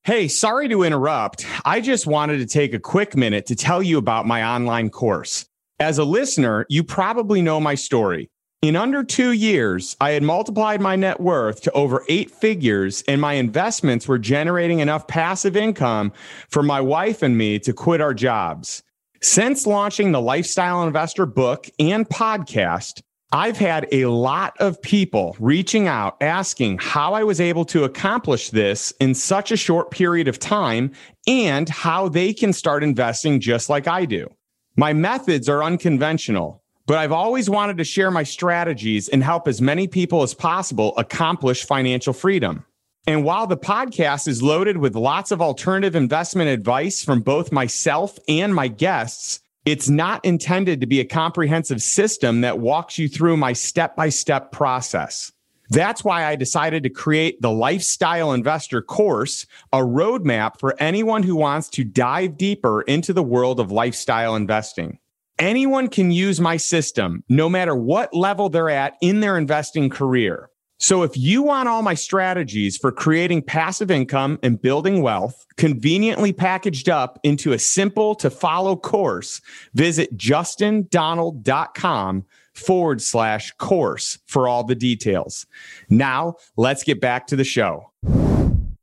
[0.03, 1.45] Hey, sorry to interrupt.
[1.63, 5.45] I just wanted to take a quick minute to tell you about my online course.
[5.79, 8.29] As a listener, you probably know my story.
[8.63, 13.19] In under two years, I had multiplied my net worth to over eight figures, and
[13.19, 16.13] my investments were generating enough passive income
[16.47, 18.83] for my wife and me to quit our jobs.
[19.23, 25.87] Since launching the Lifestyle Investor book and podcast, I've had a lot of people reaching
[25.87, 30.39] out asking how I was able to accomplish this in such a short period of
[30.39, 30.91] time
[31.27, 34.27] and how they can start investing just like I do.
[34.75, 39.61] My methods are unconventional but I've always wanted to share my strategies and help as
[39.61, 42.65] many people as possible accomplish financial freedom.
[43.07, 48.19] And while the podcast is loaded with lots of alternative investment advice from both myself
[48.27, 53.37] and my guests, it's not intended to be a comprehensive system that walks you through
[53.37, 55.31] my step by step process.
[55.71, 61.35] That's why I decided to create the Lifestyle Investor course, a roadmap for anyone who
[61.35, 64.99] wants to dive deeper into the world of lifestyle investing.
[65.39, 70.50] Anyone can use my system, no matter what level they're at in their investing career.
[70.81, 76.33] So if you want all my strategies for creating passive income and building wealth conveniently
[76.33, 79.41] packaged up into a simple to follow course,
[79.75, 85.45] visit justindonald.com forward slash course for all the details.
[85.87, 87.91] Now, let's get back to the show.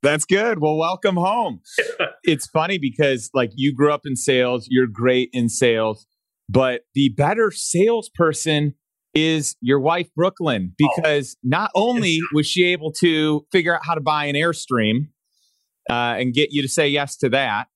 [0.01, 0.61] That's good.
[0.61, 1.63] Well, welcome home.
[2.23, 6.07] it's funny because, like, you grew up in sales, you're great in sales,
[6.49, 8.77] but the better salesperson
[9.15, 10.75] is your wife, Brooklyn, oh.
[10.79, 11.41] because oh.
[11.43, 15.09] not only was she able to figure out how to buy an Airstream
[15.91, 17.69] uh, and get you to say yes to that,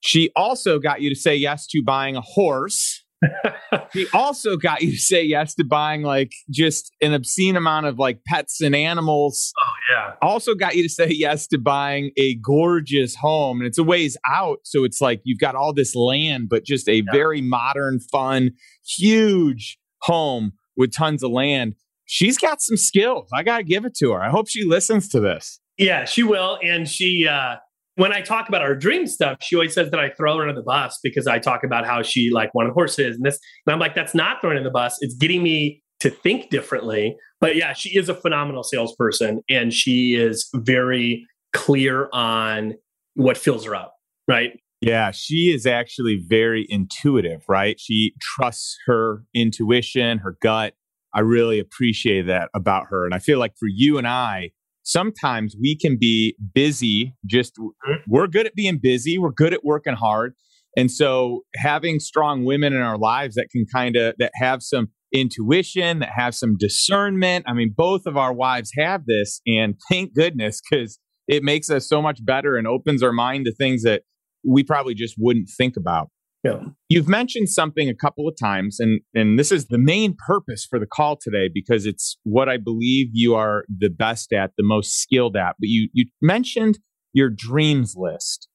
[0.00, 3.02] she also got you to say yes to buying a horse
[3.92, 7.98] he also got you to say yes to buying like just an obscene amount of
[7.98, 9.52] like pets and animals.
[9.60, 10.12] Oh yeah.
[10.22, 13.60] Also got you to say yes to buying a gorgeous home.
[13.60, 14.58] And it's a ways out.
[14.64, 17.02] So it's like you've got all this land, but just a yeah.
[17.12, 18.52] very modern, fun,
[18.84, 21.74] huge home with tons of land.
[22.04, 23.28] She's got some skills.
[23.32, 24.22] I gotta give it to her.
[24.22, 25.60] I hope she listens to this.
[25.78, 26.58] Yeah, she will.
[26.62, 27.56] And she uh
[27.96, 30.54] when I talk about our dream stuff, she always says that I throw her under
[30.54, 33.38] the bus because I talk about how she like wanted horses and this.
[33.66, 34.96] And I'm like, that's not throwing in the bus.
[35.00, 37.16] It's getting me to think differently.
[37.40, 42.74] But yeah, she is a phenomenal salesperson and she is very clear on
[43.14, 43.94] what fills her up.
[44.26, 44.58] Right.
[44.82, 47.78] Yeah, she is actually very intuitive, right?
[47.78, 50.74] She trusts her intuition, her gut.
[51.14, 53.04] I really appreciate that about her.
[53.04, 54.50] And I feel like for you and I,
[54.82, 57.56] sometimes we can be busy just
[58.08, 60.34] we're good at being busy we're good at working hard
[60.76, 64.88] and so having strong women in our lives that can kind of that have some
[65.14, 70.14] intuition that have some discernment i mean both of our wives have this and thank
[70.14, 74.02] goodness because it makes us so much better and opens our mind to things that
[74.44, 76.08] we probably just wouldn't think about
[76.44, 76.60] yeah.
[76.88, 80.80] You've mentioned something a couple of times, and, and this is the main purpose for
[80.80, 85.00] the call today because it's what I believe you are the best at, the most
[85.00, 85.54] skilled at.
[85.60, 86.80] But you, you mentioned
[87.12, 88.48] your dreams list.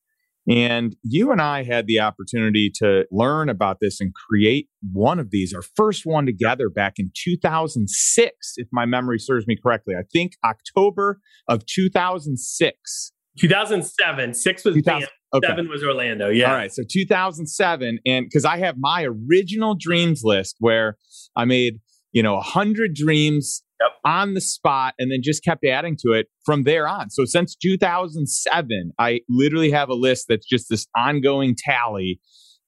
[0.50, 5.30] And you and I had the opportunity to learn about this and create one of
[5.30, 9.93] these, our first one together back in 2006, if my memory serves me correctly.
[9.95, 11.19] I think October
[11.50, 13.12] of 2006.
[13.39, 14.34] 2007.
[14.34, 15.47] Six was 2000, okay.
[15.47, 16.29] seven was Orlando.
[16.29, 16.51] Yeah.
[16.51, 16.71] All right.
[16.71, 20.97] So 2007, and because I have my original dreams list where
[21.35, 21.79] I made
[22.11, 23.91] you know a hundred dreams yep.
[24.05, 27.09] on the spot, and then just kept adding to it from there on.
[27.09, 32.19] So since 2007, I literally have a list that's just this ongoing tally,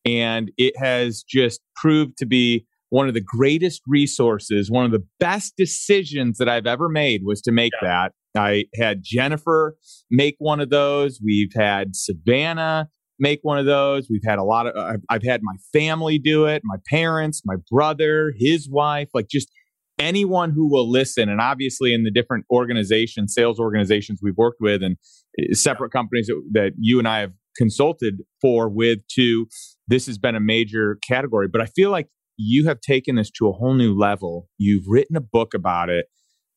[0.05, 5.05] and it has just proved to be one of the greatest resources, one of the
[5.19, 7.87] best decisions that I've ever made was to make yeah.
[7.87, 8.11] that.
[8.37, 9.75] I had Jennifer
[10.09, 11.19] make one of those.
[11.23, 12.89] We've had Savannah
[13.19, 14.07] make one of those.
[14.09, 17.55] We've had a lot of, I've, I've had my family do it, my parents, my
[17.69, 19.49] brother, his wife, like just
[19.99, 21.29] anyone who will listen.
[21.29, 24.95] And obviously, in the different organizations, sales organizations we've worked with, and
[25.39, 29.47] eh, separate companies that, that you and I have consulted for with too,
[29.87, 31.47] this has been a major category.
[31.51, 34.47] But I feel like you have taken this to a whole new level.
[34.57, 36.05] You've written a book about it.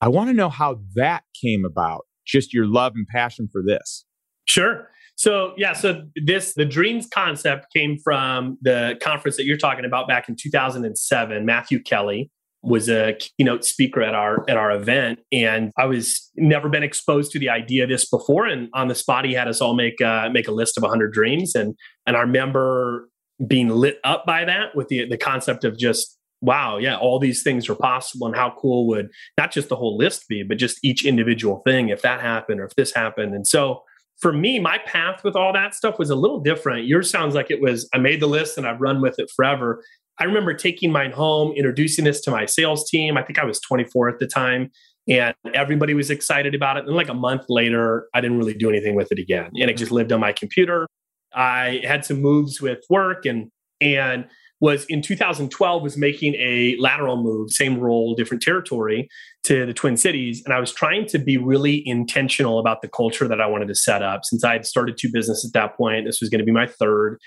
[0.02, 4.04] I want to know how that came about, just your love and passion for this.
[4.46, 4.90] Sure.
[5.14, 10.08] So, yeah, so this, the dreams concept came from the conference that you're talking about
[10.08, 11.46] back in 2007.
[11.46, 12.32] Matthew Kelly
[12.64, 17.32] was a keynote speaker at our at our event and i was never been exposed
[17.32, 20.00] to the idea of this before and on the spot he had us all make
[20.00, 21.74] uh, make a list of 100 dreams and
[22.06, 23.08] and i remember
[23.48, 27.42] being lit up by that with the the concept of just wow yeah all these
[27.42, 30.78] things are possible and how cool would not just the whole list be but just
[30.84, 33.34] each individual thing if that happened or if this happened.
[33.34, 33.82] And so
[34.18, 36.86] for me my path with all that stuff was a little different.
[36.86, 39.82] Yours sounds like it was i made the list and i've run with it forever.
[40.18, 43.16] I remember taking mine home introducing this to my sales team.
[43.16, 44.70] I think i was 24 at the time
[45.08, 46.86] and everybody was excited about it.
[46.86, 49.76] And like a month later i didn't really do anything with it again and it
[49.76, 50.88] just lived on my computer.
[51.34, 53.50] I had some moves with work and
[53.80, 54.26] and
[54.62, 59.08] was in 2012 was making a lateral move, same role, different territory
[59.42, 63.26] to the Twin Cities, and I was trying to be really intentional about the culture
[63.26, 64.20] that I wanted to set up.
[64.22, 66.68] Since I had started two businesses at that point, this was going to be my
[66.68, 67.18] third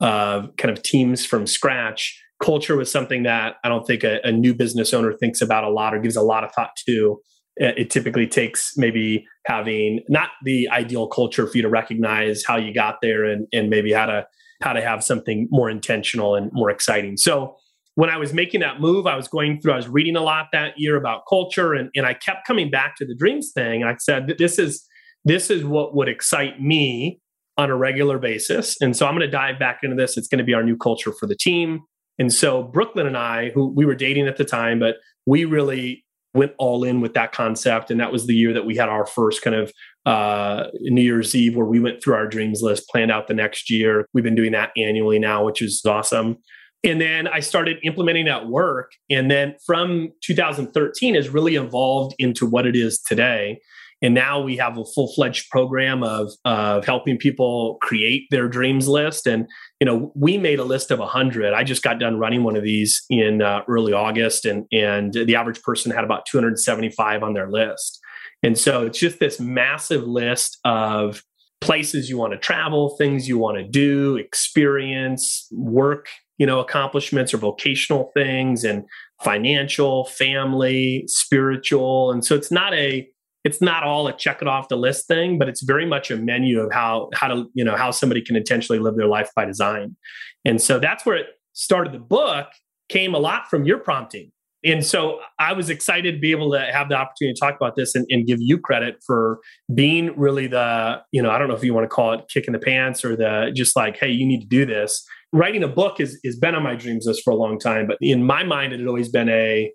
[0.00, 2.16] uh, kind of teams from scratch.
[2.40, 5.70] culture was something that I don't think a, a new business owner thinks about a
[5.70, 7.18] lot or gives a lot of thought to
[7.56, 12.74] it typically takes maybe having not the ideal culture for you to recognize how you
[12.74, 14.26] got there and, and maybe how to
[14.64, 17.16] how to have something more intentional and more exciting.
[17.16, 17.56] So
[17.96, 20.46] when i was making that move i was going through i was reading a lot
[20.52, 23.82] that year about culture and, and i kept coming back to the dreams thing.
[23.82, 24.84] And i said this is
[25.24, 27.20] this is what would excite me
[27.56, 28.76] on a regular basis.
[28.80, 30.16] And so i'm going to dive back into this.
[30.16, 31.80] It's going to be our new culture for the team.
[32.18, 36.04] And so brooklyn and i who we were dating at the time but we really
[36.34, 37.90] went all in with that concept.
[37.90, 39.72] And that was the year that we had our first kind of
[40.06, 43.70] uh, New Year's Eve where we went through our dreams list, planned out the next
[43.70, 44.08] year.
[44.12, 46.38] We've been doing that annually now, which is awesome.
[46.82, 48.92] And then I started implementing that work.
[49.10, 53.60] And then from 2013 has really evolved into what it is today.
[54.02, 58.86] And now we have a full fledged program of, of helping people create their dreams
[58.86, 59.26] list.
[59.26, 59.46] And,
[59.80, 61.54] you know, we made a list of 100.
[61.54, 65.36] I just got done running one of these in uh, early August, and, and the
[65.36, 67.98] average person had about 275 on their list.
[68.44, 71.24] And so it's just this massive list of
[71.62, 77.32] places you want to travel, things you want to do, experience, work, you know, accomplishments
[77.32, 78.84] or vocational things and
[79.22, 82.12] financial, family, spiritual.
[82.12, 83.08] And so it's not a
[83.44, 86.16] it's not all a check it off the list thing, but it's very much a
[86.16, 89.46] menu of how how to you know how somebody can intentionally live their life by
[89.46, 89.96] design.
[90.44, 91.94] And so that's where it started.
[91.94, 92.48] The book
[92.90, 94.32] came a lot from your prompting.
[94.64, 97.76] And so I was excited to be able to have the opportunity to talk about
[97.76, 99.40] this and, and give you credit for
[99.74, 102.52] being really the, you know, I don't know if you want to call it kicking
[102.52, 105.06] the pants or the just like, hey, you need to do this.
[105.32, 108.24] Writing a book has been on my dreams list for a long time, but in
[108.24, 109.70] my mind, it had always been a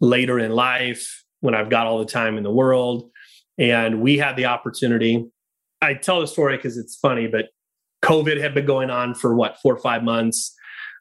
[0.00, 3.10] later in life when I've got all the time in the world
[3.58, 5.24] and we had the opportunity.
[5.80, 7.46] I tell the story because it's funny, but
[8.04, 10.54] COVID had been going on for what, four or five months.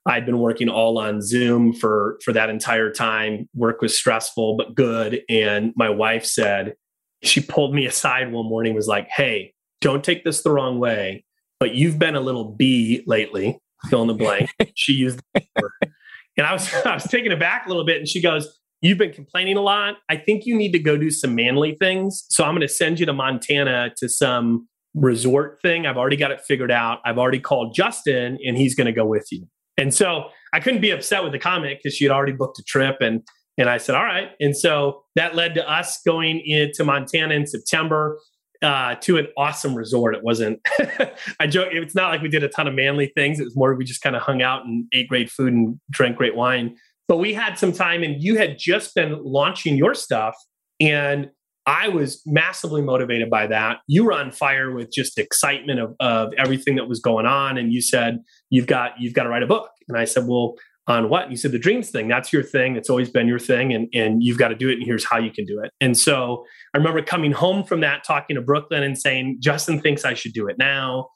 [0.05, 3.47] I'd been working all on Zoom for for that entire time.
[3.53, 5.21] Work was stressful but good.
[5.29, 6.75] And my wife said,
[7.21, 11.25] she pulled me aside one morning, was like, Hey, don't take this the wrong way,
[11.59, 14.49] but you've been a little bee lately, fill in the blank.
[14.75, 15.93] she used the word.
[16.37, 17.97] And I was I was taken aback a little bit.
[17.97, 19.95] And she goes, You've been complaining a lot.
[20.09, 22.25] I think you need to go do some manly things.
[22.29, 25.85] So I'm going to send you to Montana to some resort thing.
[25.85, 26.99] I've already got it figured out.
[27.05, 29.47] I've already called Justin and he's going to go with you.
[29.77, 32.63] And so I couldn't be upset with the comment because she had already booked a
[32.63, 33.21] trip and
[33.57, 34.31] and I said, all right.
[34.39, 38.19] And so that led to us going into Montana in September
[38.63, 40.15] uh, to an awesome resort.
[40.15, 40.59] It wasn't,
[41.39, 43.39] I joke, it's not like we did a ton of manly things.
[43.39, 46.17] It was more we just kind of hung out and ate great food and drank
[46.17, 46.75] great wine.
[47.07, 50.35] But we had some time and you had just been launching your stuff.
[50.79, 51.29] And
[51.65, 53.77] I was massively motivated by that.
[53.87, 57.57] You were on fire with just excitement of, of everything that was going on.
[57.57, 59.69] And you said, You've got you've got to write a book.
[59.87, 60.55] And I said, Well,
[60.87, 61.23] on what?
[61.23, 62.07] And you said the dreams thing.
[62.07, 62.75] That's your thing.
[62.75, 63.73] It's always been your thing.
[63.73, 64.73] And, and you've got to do it.
[64.73, 65.71] And here's how you can do it.
[65.79, 70.03] And so I remember coming home from that, talking to Brooklyn and saying, Justin thinks
[70.03, 71.07] I should do it now.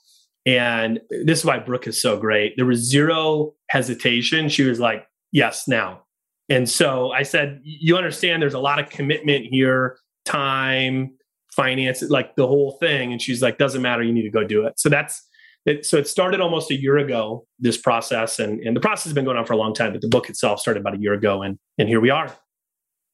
[0.46, 2.54] And this is why Brooke is so great.
[2.56, 4.48] There was zero hesitation.
[4.48, 6.04] She was like, yes now.
[6.50, 9.98] And so I said, you understand there's a lot of commitment here,
[10.28, 11.16] time,
[11.56, 13.12] finance, like the whole thing.
[13.12, 14.80] And she's like, doesn't matter, you need to go do it.
[14.80, 15.28] So that's
[15.66, 15.86] it.
[15.86, 18.40] So it started almost a year ago, this process.
[18.40, 20.30] And, and the process has been going on for a long time, but the book
[20.30, 21.42] itself started about a year ago.
[21.42, 22.32] And, and here we are.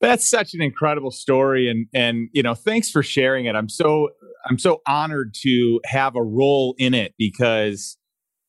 [0.02, 1.69] That's such an incredible story.
[1.69, 3.56] And, and, you know, thanks for sharing it.
[3.56, 4.10] I'm so,
[4.49, 7.97] I'm so honored to have a role in it because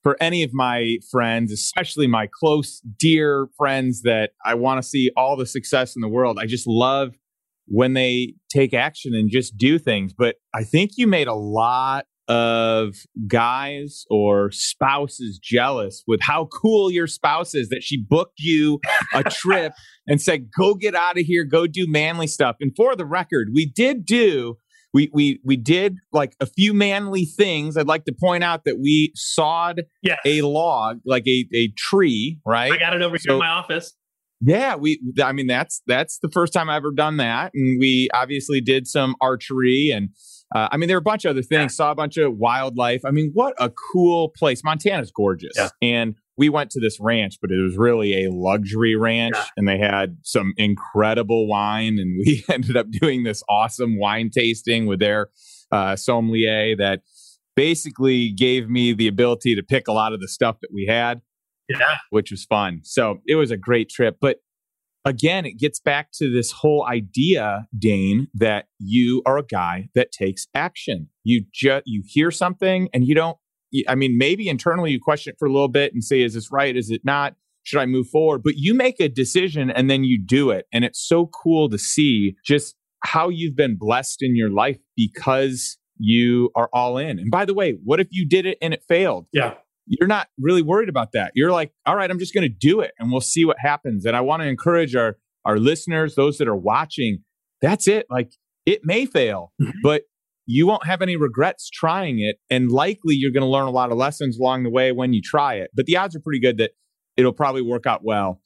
[0.02, 5.10] for any of my friends, especially my close, dear friends that I want to see
[5.16, 7.14] all the success in the world, I just love
[7.66, 10.12] when they take action and just do things.
[10.16, 12.94] But I think you made a lot of
[13.26, 18.80] guys or spouses jealous with how cool your spouse is that she booked you
[19.12, 19.72] a trip
[20.06, 22.56] and said, go get out of here, go do manly stuff.
[22.60, 24.56] And for the record, we did do
[24.94, 27.76] we we we did like a few manly things.
[27.76, 30.20] I'd like to point out that we sawed yes.
[30.24, 32.72] a log, like a, a tree, right?
[32.72, 33.92] I got it over so, here in my office.
[34.44, 37.52] Yeah, we I mean that's that's the first time I've ever done that.
[37.54, 40.10] And we obviously did some archery and
[40.54, 41.72] uh, I mean, there were a bunch of other things.
[41.72, 41.76] Yeah.
[41.76, 43.00] Saw a bunch of wildlife.
[43.04, 44.62] I mean, what a cool place!
[44.62, 45.70] Montana's gorgeous, yeah.
[45.82, 49.44] and we went to this ranch, but it was really a luxury ranch yeah.
[49.56, 51.98] and they had some incredible wine.
[51.98, 55.28] And we ended up doing this awesome wine tasting with their
[55.70, 57.02] uh, sommelier that
[57.56, 61.20] basically gave me the ability to pick a lot of the stuff that we had,
[61.68, 61.96] yeah.
[62.10, 62.80] which was fun.
[62.82, 64.16] So it was a great trip.
[64.20, 64.38] But
[65.04, 70.12] again, it gets back to this whole idea, Dane, that you are a guy that
[70.12, 71.08] takes action.
[71.22, 73.36] You just you hear something and you don't
[73.88, 76.52] I mean, maybe internally you question it for a little bit and say, is this
[76.52, 76.76] right?
[76.76, 77.34] Is it not?
[77.64, 78.42] should I move forward?
[78.42, 80.66] But you make a decision and then you do it.
[80.72, 85.78] And it's so cool to see just how you've been blessed in your life because
[85.98, 87.18] you are all in.
[87.18, 89.26] And by the way, what if you did it and it failed?
[89.32, 89.54] Yeah.
[89.86, 91.32] You're not really worried about that.
[91.34, 94.06] You're like, all right, I'm just going to do it and we'll see what happens.
[94.06, 97.18] And I want to encourage our our listeners, those that are watching,
[97.60, 98.06] that's it.
[98.10, 98.32] Like
[98.64, 99.78] it may fail, mm-hmm.
[99.82, 100.04] but
[100.46, 102.36] you won't have any regrets trying it.
[102.50, 105.20] And likely you're going to learn a lot of lessons along the way when you
[105.22, 105.70] try it.
[105.74, 106.72] But the odds are pretty good that
[107.16, 108.40] it'll probably work out well.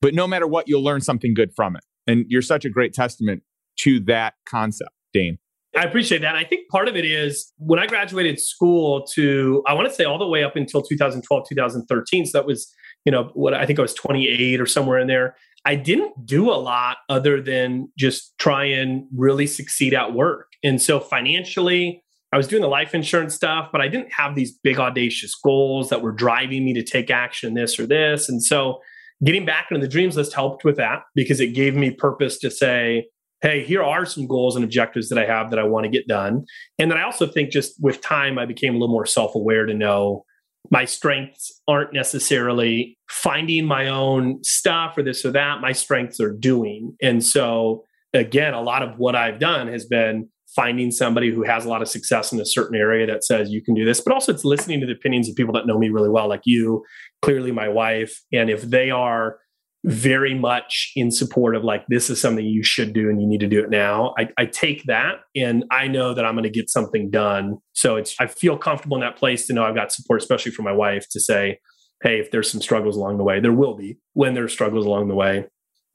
[0.00, 1.84] But no matter what, you'll learn something good from it.
[2.06, 3.42] And you're such a great testament
[3.80, 5.38] to that concept, Dane.
[5.76, 6.36] I appreciate that.
[6.36, 10.04] I think part of it is when I graduated school to, I want to say
[10.04, 12.26] all the way up until 2012, 2013.
[12.26, 12.72] So that was,
[13.04, 15.36] you know, what I think I was 28 or somewhere in there.
[15.64, 20.48] I didn't do a lot other than just try and really succeed at work.
[20.62, 22.02] And so financially,
[22.32, 25.88] I was doing the life insurance stuff, but I didn't have these big audacious goals
[25.90, 28.28] that were driving me to take action, this or this.
[28.28, 28.80] And so
[29.22, 32.50] getting back into the dreams list helped with that because it gave me purpose to
[32.50, 33.06] say,
[33.44, 36.08] hey, here are some goals and objectives that I have that I want to get
[36.08, 36.46] done.
[36.78, 39.66] And then I also think just with time, I became a little more self aware
[39.66, 40.24] to know
[40.70, 45.60] my strengths aren't necessarily finding my own stuff or this or that.
[45.60, 46.96] My strengths are doing.
[47.02, 47.84] And so,
[48.14, 51.82] again, a lot of what I've done has been finding somebody who has a lot
[51.82, 54.44] of success in a certain area that says you can do this, but also it's
[54.44, 56.82] listening to the opinions of people that know me really well, like you,
[57.20, 58.22] clearly my wife.
[58.32, 59.36] And if they are
[59.84, 63.40] very much in support of like this is something you should do and you need
[63.40, 64.14] to do it now.
[64.18, 67.58] I, I, take that and i know that i'm going to get something done.
[67.72, 70.64] So it's i feel comfortable in that place to know i've got support especially from
[70.64, 71.58] my wife to say
[72.02, 75.08] hey if there's some struggles along the way there will be when there's struggles along
[75.08, 75.46] the way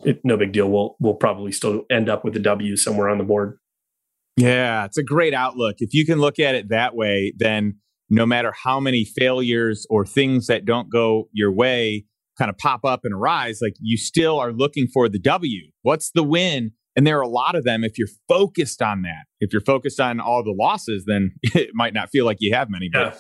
[0.03, 0.69] it, no big deal.
[0.69, 3.57] We'll we'll probably still end up with a w somewhere on the board.
[4.35, 5.77] Yeah it's a great outlook.
[5.79, 7.77] If you can look at it that way then
[8.09, 12.05] no matter how many failures or things that don't go your way
[12.39, 15.69] kind of pop up and arise, like you still are looking for the W.
[15.81, 16.71] What's the win?
[16.95, 19.25] And there are a lot of them if you're focused on that.
[19.39, 22.69] If you're focused on all the losses, then it might not feel like you have
[22.69, 22.89] many.
[22.91, 23.19] But, yeah.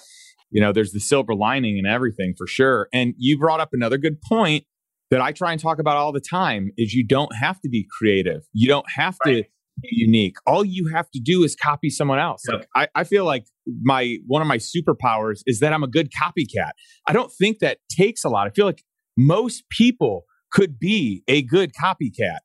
[0.49, 2.87] you know, there's the silver lining and everything for sure.
[2.93, 4.65] And you brought up another good point
[5.11, 7.85] that I try and talk about all the time is you don't have to be
[7.97, 8.41] creative.
[8.53, 9.43] You don't have right.
[9.43, 9.43] to
[9.81, 10.35] be unique.
[10.45, 12.43] All you have to do is copy someone else.
[12.47, 12.67] Yep.
[12.75, 13.45] Like I, I feel like
[13.81, 16.71] my one of my superpowers is that I'm a good copycat.
[17.07, 18.47] I don't think that takes a lot.
[18.47, 18.83] I feel like
[19.19, 22.39] most people could be a good copycat.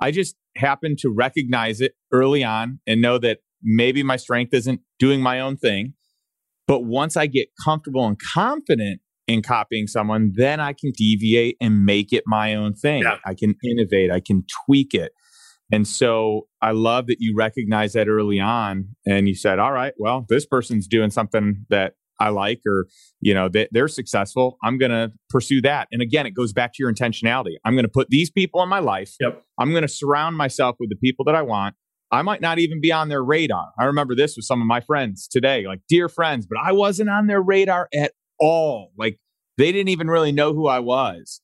[0.00, 4.80] I just happen to recognize it early on and know that maybe my strength isn't
[4.98, 5.94] doing my own thing.
[6.66, 11.86] But once I get comfortable and confident in copying someone, then I can deviate and
[11.86, 13.04] make it my own thing.
[13.04, 13.16] Yeah.
[13.24, 15.12] I can innovate, I can tweak it.
[15.72, 19.94] And so I love that you recognize that early on and you said, all right,
[19.98, 22.86] well, this person's doing something that I like or
[23.20, 25.88] you know they, they're successful i'm going to pursue that.
[25.92, 27.54] And again it goes back to your intentionality.
[27.64, 29.14] I'm going to put these people in my life.
[29.20, 29.42] Yep.
[29.58, 31.74] i'm going to surround myself with the people that i want.
[32.10, 33.68] I might not even be on their radar.
[33.78, 37.10] I remember this with some of my friends today like dear friends but i wasn't
[37.10, 38.92] on their radar at all.
[38.96, 39.18] Like
[39.56, 41.40] they didn't even really know who i was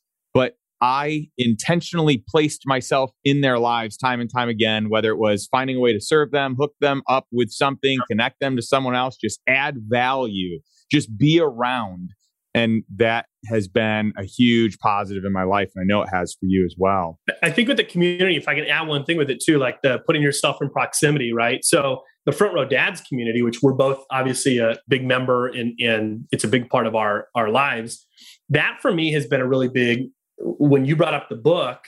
[0.80, 5.76] I intentionally placed myself in their lives time and time again, whether it was finding
[5.76, 9.16] a way to serve them, hook them up with something, connect them to someone else,
[9.16, 10.60] just add value,
[10.90, 12.10] just be around.
[12.56, 15.70] And that has been a huge positive in my life.
[15.74, 17.18] And I know it has for you as well.
[17.42, 19.82] I think with the community, if I can add one thing with it too, like
[19.82, 21.64] the putting yourself in proximity, right?
[21.64, 26.26] So the front row dads community, which we're both obviously a big member in, and
[26.30, 28.06] it's a big part of our, our lives.
[28.48, 31.78] That for me has been a really big when you brought up the book,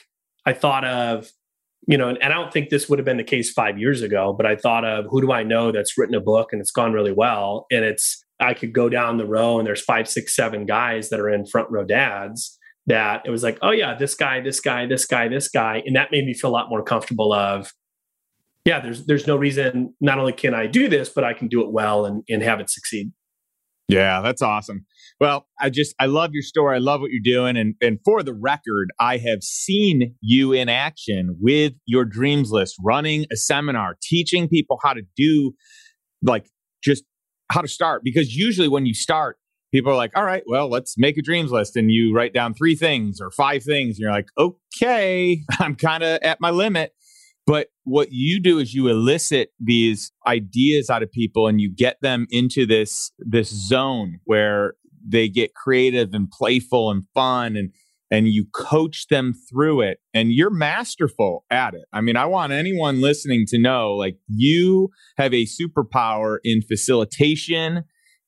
[0.44, 1.30] I thought of,
[1.88, 4.03] you know, and, and I don't think this would have been the case five years
[4.03, 6.70] ago, but I thought of who do I know that's written a book and it's
[6.70, 7.66] gone really well.
[7.70, 11.20] And it's, I could go down the row and there's five, six, seven guys that
[11.20, 14.86] are in front row dads that it was like, oh yeah, this guy, this guy,
[14.86, 15.82] this guy, this guy.
[15.84, 17.72] And that made me feel a lot more comfortable of,
[18.64, 21.62] yeah, there's there's no reason not only can I do this, but I can do
[21.62, 23.12] it well and, and have it succeed.
[23.88, 24.86] Yeah, that's awesome.
[25.19, 26.77] Well, I just I love your story.
[26.77, 30.69] I love what you're doing, and and for the record, I have seen you in
[30.69, 35.53] action with your dreams list, running a seminar, teaching people how to do,
[36.23, 36.51] like
[36.85, 37.05] just
[37.51, 38.03] how to start.
[38.05, 39.39] Because usually when you start,
[39.73, 42.53] people are like, "All right, well, let's make a dreams list," and you write down
[42.53, 46.93] three things or five things, and you're like, "Okay, I'm kind of at my limit."
[47.47, 51.97] But what you do is you elicit these ideas out of people and you get
[52.03, 54.75] them into this this zone where
[55.07, 57.70] they get creative and playful and fun and
[58.11, 61.86] and you coach them through it and you're masterful at it.
[61.92, 67.82] I mean, I want anyone listening to know like you have a superpower in facilitation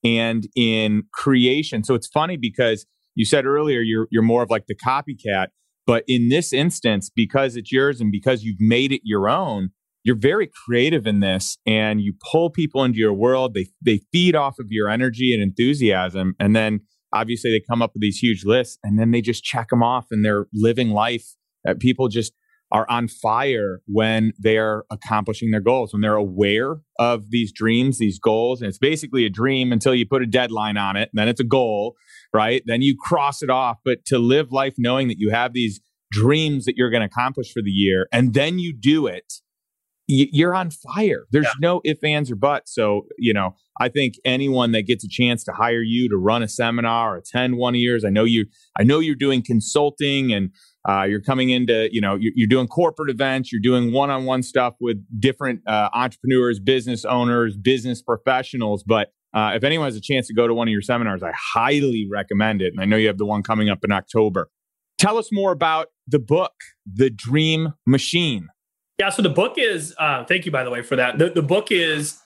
[0.04, 1.84] and in creation.
[1.84, 2.86] So it's funny because
[3.18, 5.48] You said earlier you're you're more of like the copycat,
[5.86, 9.70] but in this instance, because it's yours and because you've made it your own,
[10.09, 13.52] you're very creative in this and you pull people into your world.
[13.52, 16.34] They they feed off of your energy and enthusiasm.
[16.40, 16.80] And then
[17.12, 20.06] obviously they come up with these huge lists and then they just check them off
[20.11, 21.26] and they're living life
[21.64, 22.32] that people just
[22.72, 28.18] are on fire when they're accomplishing their goals, when they're aware of these dreams, these
[28.18, 28.62] goals.
[28.62, 31.11] And it's basically a dream until you put a deadline on it.
[31.12, 31.96] And then it's a goal,
[32.32, 32.62] right?
[32.64, 33.76] Then you cross it off.
[33.84, 35.80] But to live life knowing that you have these
[36.11, 39.34] dreams that you're going to accomplish for the year and then you do it
[40.09, 41.26] you're on fire.
[41.30, 41.52] There's yeah.
[41.61, 42.74] no if, ands, or buts.
[42.74, 46.42] So, you know, I think anyone that gets a chance to hire you to run
[46.42, 48.46] a seminar or attend one of yours, I know you,
[48.78, 50.50] I know you're doing consulting and
[50.88, 54.74] uh, you're coming into, you know, you're, you're, doing corporate events, you're doing one-on-one stuff
[54.80, 58.82] with different uh, entrepreneurs, business owners, business professionals.
[58.82, 61.32] But uh, if anyone has a chance to go to one of your seminars, I
[61.36, 62.72] highly recommend it.
[62.72, 64.48] And I know you have the one coming up in October.
[64.96, 66.54] Tell us more about the book,
[66.90, 68.48] The Dream Machine.
[68.99, 69.94] Yeah, so the book is.
[69.99, 71.18] Uh, thank you, by the way, for that.
[71.18, 72.20] The, the book is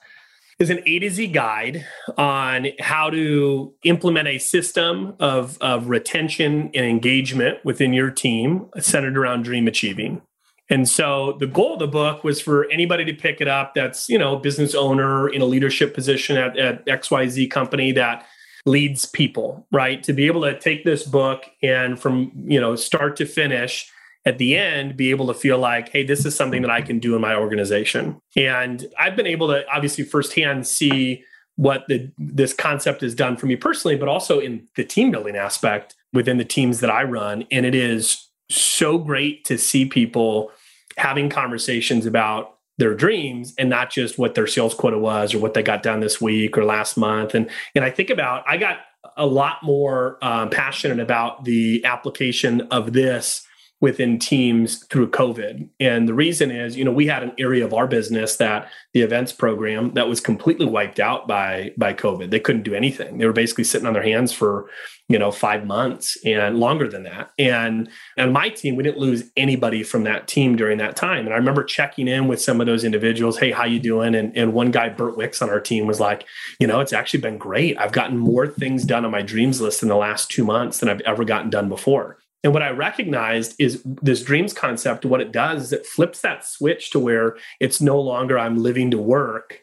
[0.59, 1.85] is an A to Z guide
[2.17, 9.17] on how to implement a system of, of retention and engagement within your team centered
[9.17, 10.21] around dream achieving.
[10.69, 14.07] And so the goal of the book was for anybody to pick it up that's,
[14.09, 18.25] you know, business owner in a leadership position at, at XYZ company that
[18.65, 20.01] leads people, right?
[20.03, 23.91] To be able to take this book and from, you know, start to finish
[24.25, 26.99] at the end be able to feel like, hey, this is something that I can
[26.99, 28.19] do in my organization.
[28.35, 31.23] And I've been able to obviously firsthand see
[31.55, 35.35] what the this concept has done for me personally, but also in the team building
[35.35, 37.45] aspect within the teams that I run.
[37.51, 40.51] And it is so great to see people
[40.97, 45.53] having conversations about their dreams and not just what their sales quota was or what
[45.53, 47.35] they got done this week or last month.
[47.35, 48.79] And and I think about I got
[49.17, 53.45] a lot more um, passionate about the application of this
[53.83, 55.67] within teams through COVID.
[55.77, 59.01] And the reason is, you know, we had an area of our business that the
[59.01, 62.29] events program that was completely wiped out by by COVID.
[62.29, 63.17] They couldn't do anything.
[63.17, 64.69] They were basically sitting on their hands for,
[65.09, 67.31] you know, 5 months and longer than that.
[67.37, 71.25] And and my team, we didn't lose anybody from that team during that time.
[71.25, 74.31] And I remember checking in with some of those individuals, "Hey, how you doing?" And
[74.33, 76.23] and one guy Bert Wicks on our team was like,
[76.57, 77.77] "You know, it's actually been great.
[77.77, 80.87] I've gotten more things done on my dreams list in the last 2 months than
[80.87, 85.31] I've ever gotten done before." And what I recognized is this dreams concept, what it
[85.31, 89.61] does is it flips that switch to where it's no longer I'm living to work,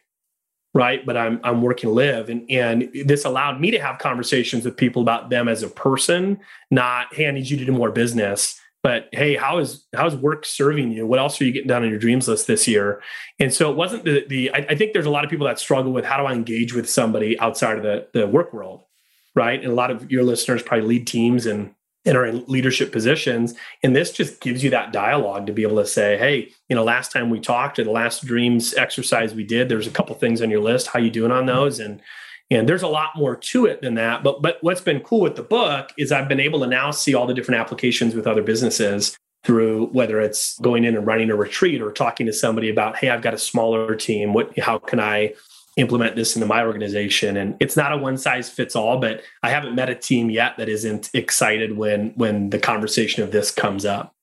[0.72, 1.05] right?
[1.05, 2.31] But I'm I'm working live.
[2.31, 6.41] And and this allowed me to have conversations with people about them as a person,
[6.70, 8.59] not, hey, I need you to do more business.
[8.83, 11.07] But hey, how is how is work serving you?
[11.07, 13.03] What else are you getting done on your dreams list this year?
[13.39, 15.59] And so it wasn't the the I, I think there's a lot of people that
[15.59, 18.85] struggle with how do I engage with somebody outside of the the work world,
[19.35, 19.61] right?
[19.61, 21.74] And a lot of your listeners probably lead teams and
[22.05, 23.55] and are in leadership positions.
[23.83, 26.85] And this just gives you that dialogue to be able to say, hey, you know,
[26.85, 30.41] last time we talked or the last dreams exercise we did, there's a couple things
[30.41, 30.89] on your list.
[30.89, 31.79] How you doing on those?
[31.79, 32.01] And
[32.53, 34.23] and there's a lot more to it than that.
[34.23, 37.15] But but what's been cool with the book is I've been able to now see
[37.15, 41.37] all the different applications with other businesses through whether it's going in and running a
[41.37, 44.35] retreat or talking to somebody about, hey, I've got a smaller team.
[44.35, 45.35] What how can I
[45.81, 47.37] implement this into my organization.
[47.37, 50.57] And it's not a one size fits all but i haven't met a team yet
[50.59, 54.14] that isn't excited when when the conversation of this comes up.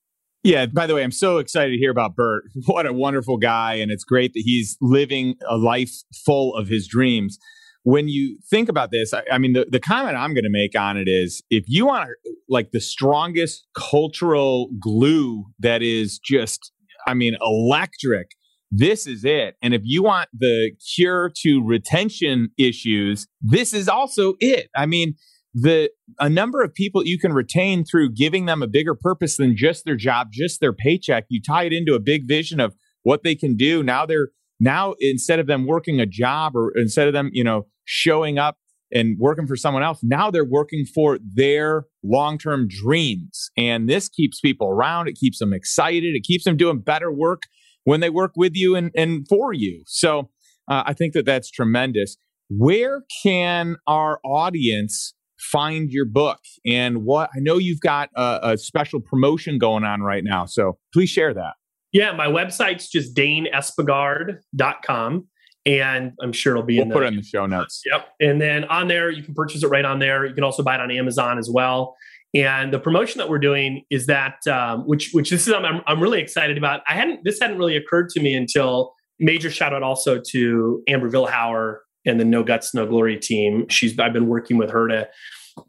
[0.44, 0.66] Yeah.
[0.66, 2.44] By the way i'm so excited to hear about bert.
[2.66, 3.74] What a wonderful guy.
[3.74, 5.92] And it's great that he's living a life
[6.24, 7.38] full of his dreams.
[7.84, 10.78] When you think about this i, I mean the, the comment i'm going to make
[10.78, 12.10] on it is if you want
[12.48, 16.72] like the strongest cultural glue that is just
[17.06, 18.32] i mean electric
[18.70, 19.56] this is it.
[19.62, 24.68] And if you want the cure to retention issues, this is also it.
[24.76, 25.14] I mean,
[25.54, 29.56] the a number of people you can retain through giving them a bigger purpose than
[29.56, 31.24] just their job, just their paycheck.
[31.28, 33.82] You tie it into a big vision of what they can do.
[33.82, 34.28] Now they're
[34.60, 38.56] now instead of them working a job or instead of them, you know, showing up
[38.92, 43.50] and working for someone else, now they're working for their long-term dreams.
[43.56, 47.42] And this keeps people around, it keeps them excited, it keeps them doing better work
[47.88, 49.82] when they work with you and, and for you.
[49.86, 50.28] So
[50.70, 52.18] uh, I think that that's tremendous.
[52.50, 56.40] Where can our audience find your book?
[56.66, 60.44] And what I know you've got a, a special promotion going on right now.
[60.44, 61.54] So please share that.
[61.90, 65.26] Yeah, my website's just daneespegard.com.
[65.64, 67.82] And I'm sure it'll be we'll in the, put it in the show notes.
[67.90, 68.06] Yep.
[68.20, 70.26] And then on there, you can purchase it right on there.
[70.26, 71.96] You can also buy it on Amazon as well.
[72.34, 76.00] And the promotion that we're doing is that, um, which which this is I'm, I'm
[76.00, 76.82] really excited about.
[76.88, 81.10] I hadn't this hadn't really occurred to me until major shout out also to Amber
[81.10, 83.66] Vilhauer and the No Guts No Glory team.
[83.68, 85.08] She's I've been working with her to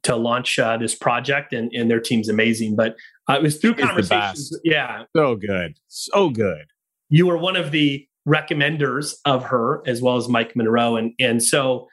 [0.03, 2.75] to launch uh, this project, and, and their team's amazing.
[2.75, 2.95] But
[3.29, 4.51] uh, it was through conversations.
[4.63, 6.65] Yeah, so good, so good.
[7.09, 11.41] You were one of the recommenders of her, as well as Mike Monroe, and and
[11.41, 11.87] so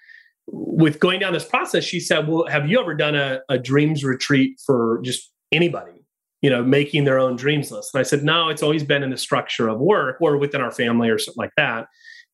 [0.47, 4.05] with going down this process, she said, "Well, have you ever done a, a dreams
[4.05, 5.93] retreat for just anybody?"
[6.43, 7.95] you know, making their own dreams list.
[7.95, 10.71] And I said, no, it's always been in the structure of work or within our
[10.71, 11.87] family or something like that.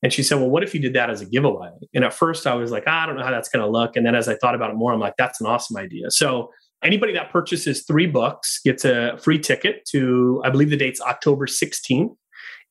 [0.02, 1.70] And she said, Well, what if you did that as a giveaway?
[1.94, 3.96] And at first I was like, ah, I don't know how that's going to look.
[3.96, 6.10] And then as I thought about it more, I'm like, that's an awesome idea.
[6.10, 6.50] So
[6.82, 11.46] anybody that purchases three books gets a free ticket to, I believe the date's October
[11.46, 12.16] 16th.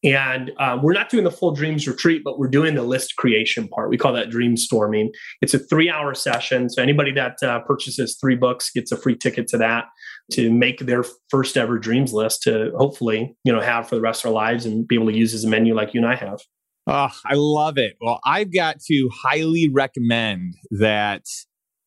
[0.03, 3.67] And um, we're not doing the full dreams retreat, but we're doing the list creation
[3.67, 3.89] part.
[3.89, 5.11] We call that dream storming.
[5.41, 6.69] It's a three hour session.
[6.69, 9.85] So anybody that uh, purchases three books gets a free ticket to that
[10.31, 14.21] to make their first ever dreams list to hopefully, you know, have for the rest
[14.21, 16.15] of their lives and be able to use as a menu like you and I
[16.15, 16.39] have.
[16.87, 17.95] Oh, I love it.
[18.01, 21.25] Well, I've got to highly recommend that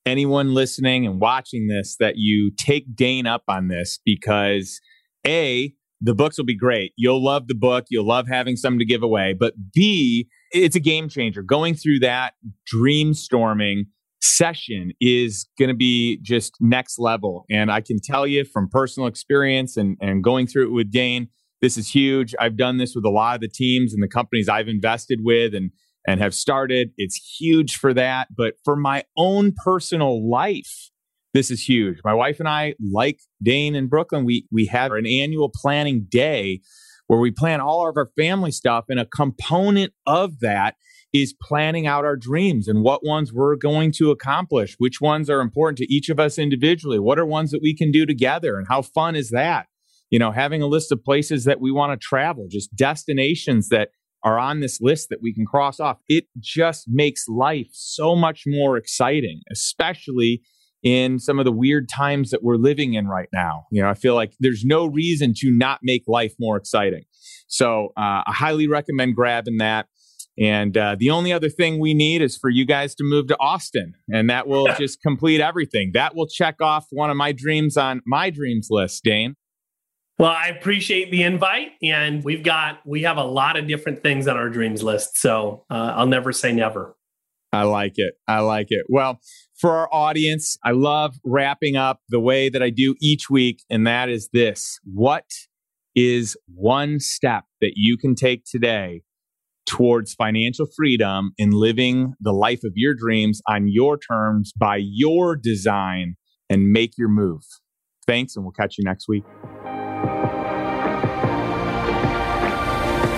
[0.06, 4.80] anyone listening and watching this that you take Dane up on this because
[5.26, 5.74] A,
[6.04, 6.92] the books will be great.
[6.96, 7.86] You'll love the book.
[7.90, 9.34] You'll love having something to give away.
[9.38, 11.42] But B, it's a game changer.
[11.42, 12.34] Going through that
[12.66, 13.86] dream storming
[14.20, 17.44] session is going to be just next level.
[17.50, 21.28] And I can tell you from personal experience and, and going through it with Dane,
[21.60, 22.34] this is huge.
[22.38, 25.54] I've done this with a lot of the teams and the companies I've invested with
[25.54, 25.70] and
[26.06, 26.90] and have started.
[26.98, 30.90] It's huge for that, but for my own personal life,
[31.34, 31.98] this is huge.
[32.04, 36.60] My wife and I, like Dane in Brooklyn, we we have an annual planning day
[37.06, 40.76] where we plan all of our family stuff and a component of that
[41.12, 45.40] is planning out our dreams and what ones we're going to accomplish, which ones are
[45.40, 48.66] important to each of us individually, what are ones that we can do together, and
[48.68, 49.66] how fun is that?
[50.14, 53.88] you know, having a list of places that we want to travel, just destinations that
[54.22, 55.98] are on this list that we can cross off.
[56.08, 60.40] It just makes life so much more exciting, especially
[60.84, 63.64] in some of the weird times that we're living in right now.
[63.72, 67.04] You know, I feel like there's no reason to not make life more exciting.
[67.48, 69.86] So uh, I highly recommend grabbing that.
[70.38, 73.36] And uh, the only other thing we need is for you guys to move to
[73.38, 75.92] Austin, and that will just complete everything.
[75.94, 79.36] That will check off one of my dreams on my dreams list, Dane.
[80.18, 84.26] Well, I appreciate the invite, and we've got we have a lot of different things
[84.26, 85.18] on our dreams list.
[85.18, 86.96] So uh, I'll never say never.
[87.54, 88.14] I like it.
[88.26, 88.84] I like it.
[88.88, 89.20] Well,
[89.58, 93.86] for our audience, I love wrapping up the way that I do each week, and
[93.86, 95.24] that is this: What
[95.94, 99.02] is one step that you can take today
[99.66, 105.36] towards financial freedom in living the life of your dreams on your terms by your
[105.36, 106.16] design
[106.50, 107.42] and make your move?
[108.06, 109.24] Thanks, and we'll catch you next week.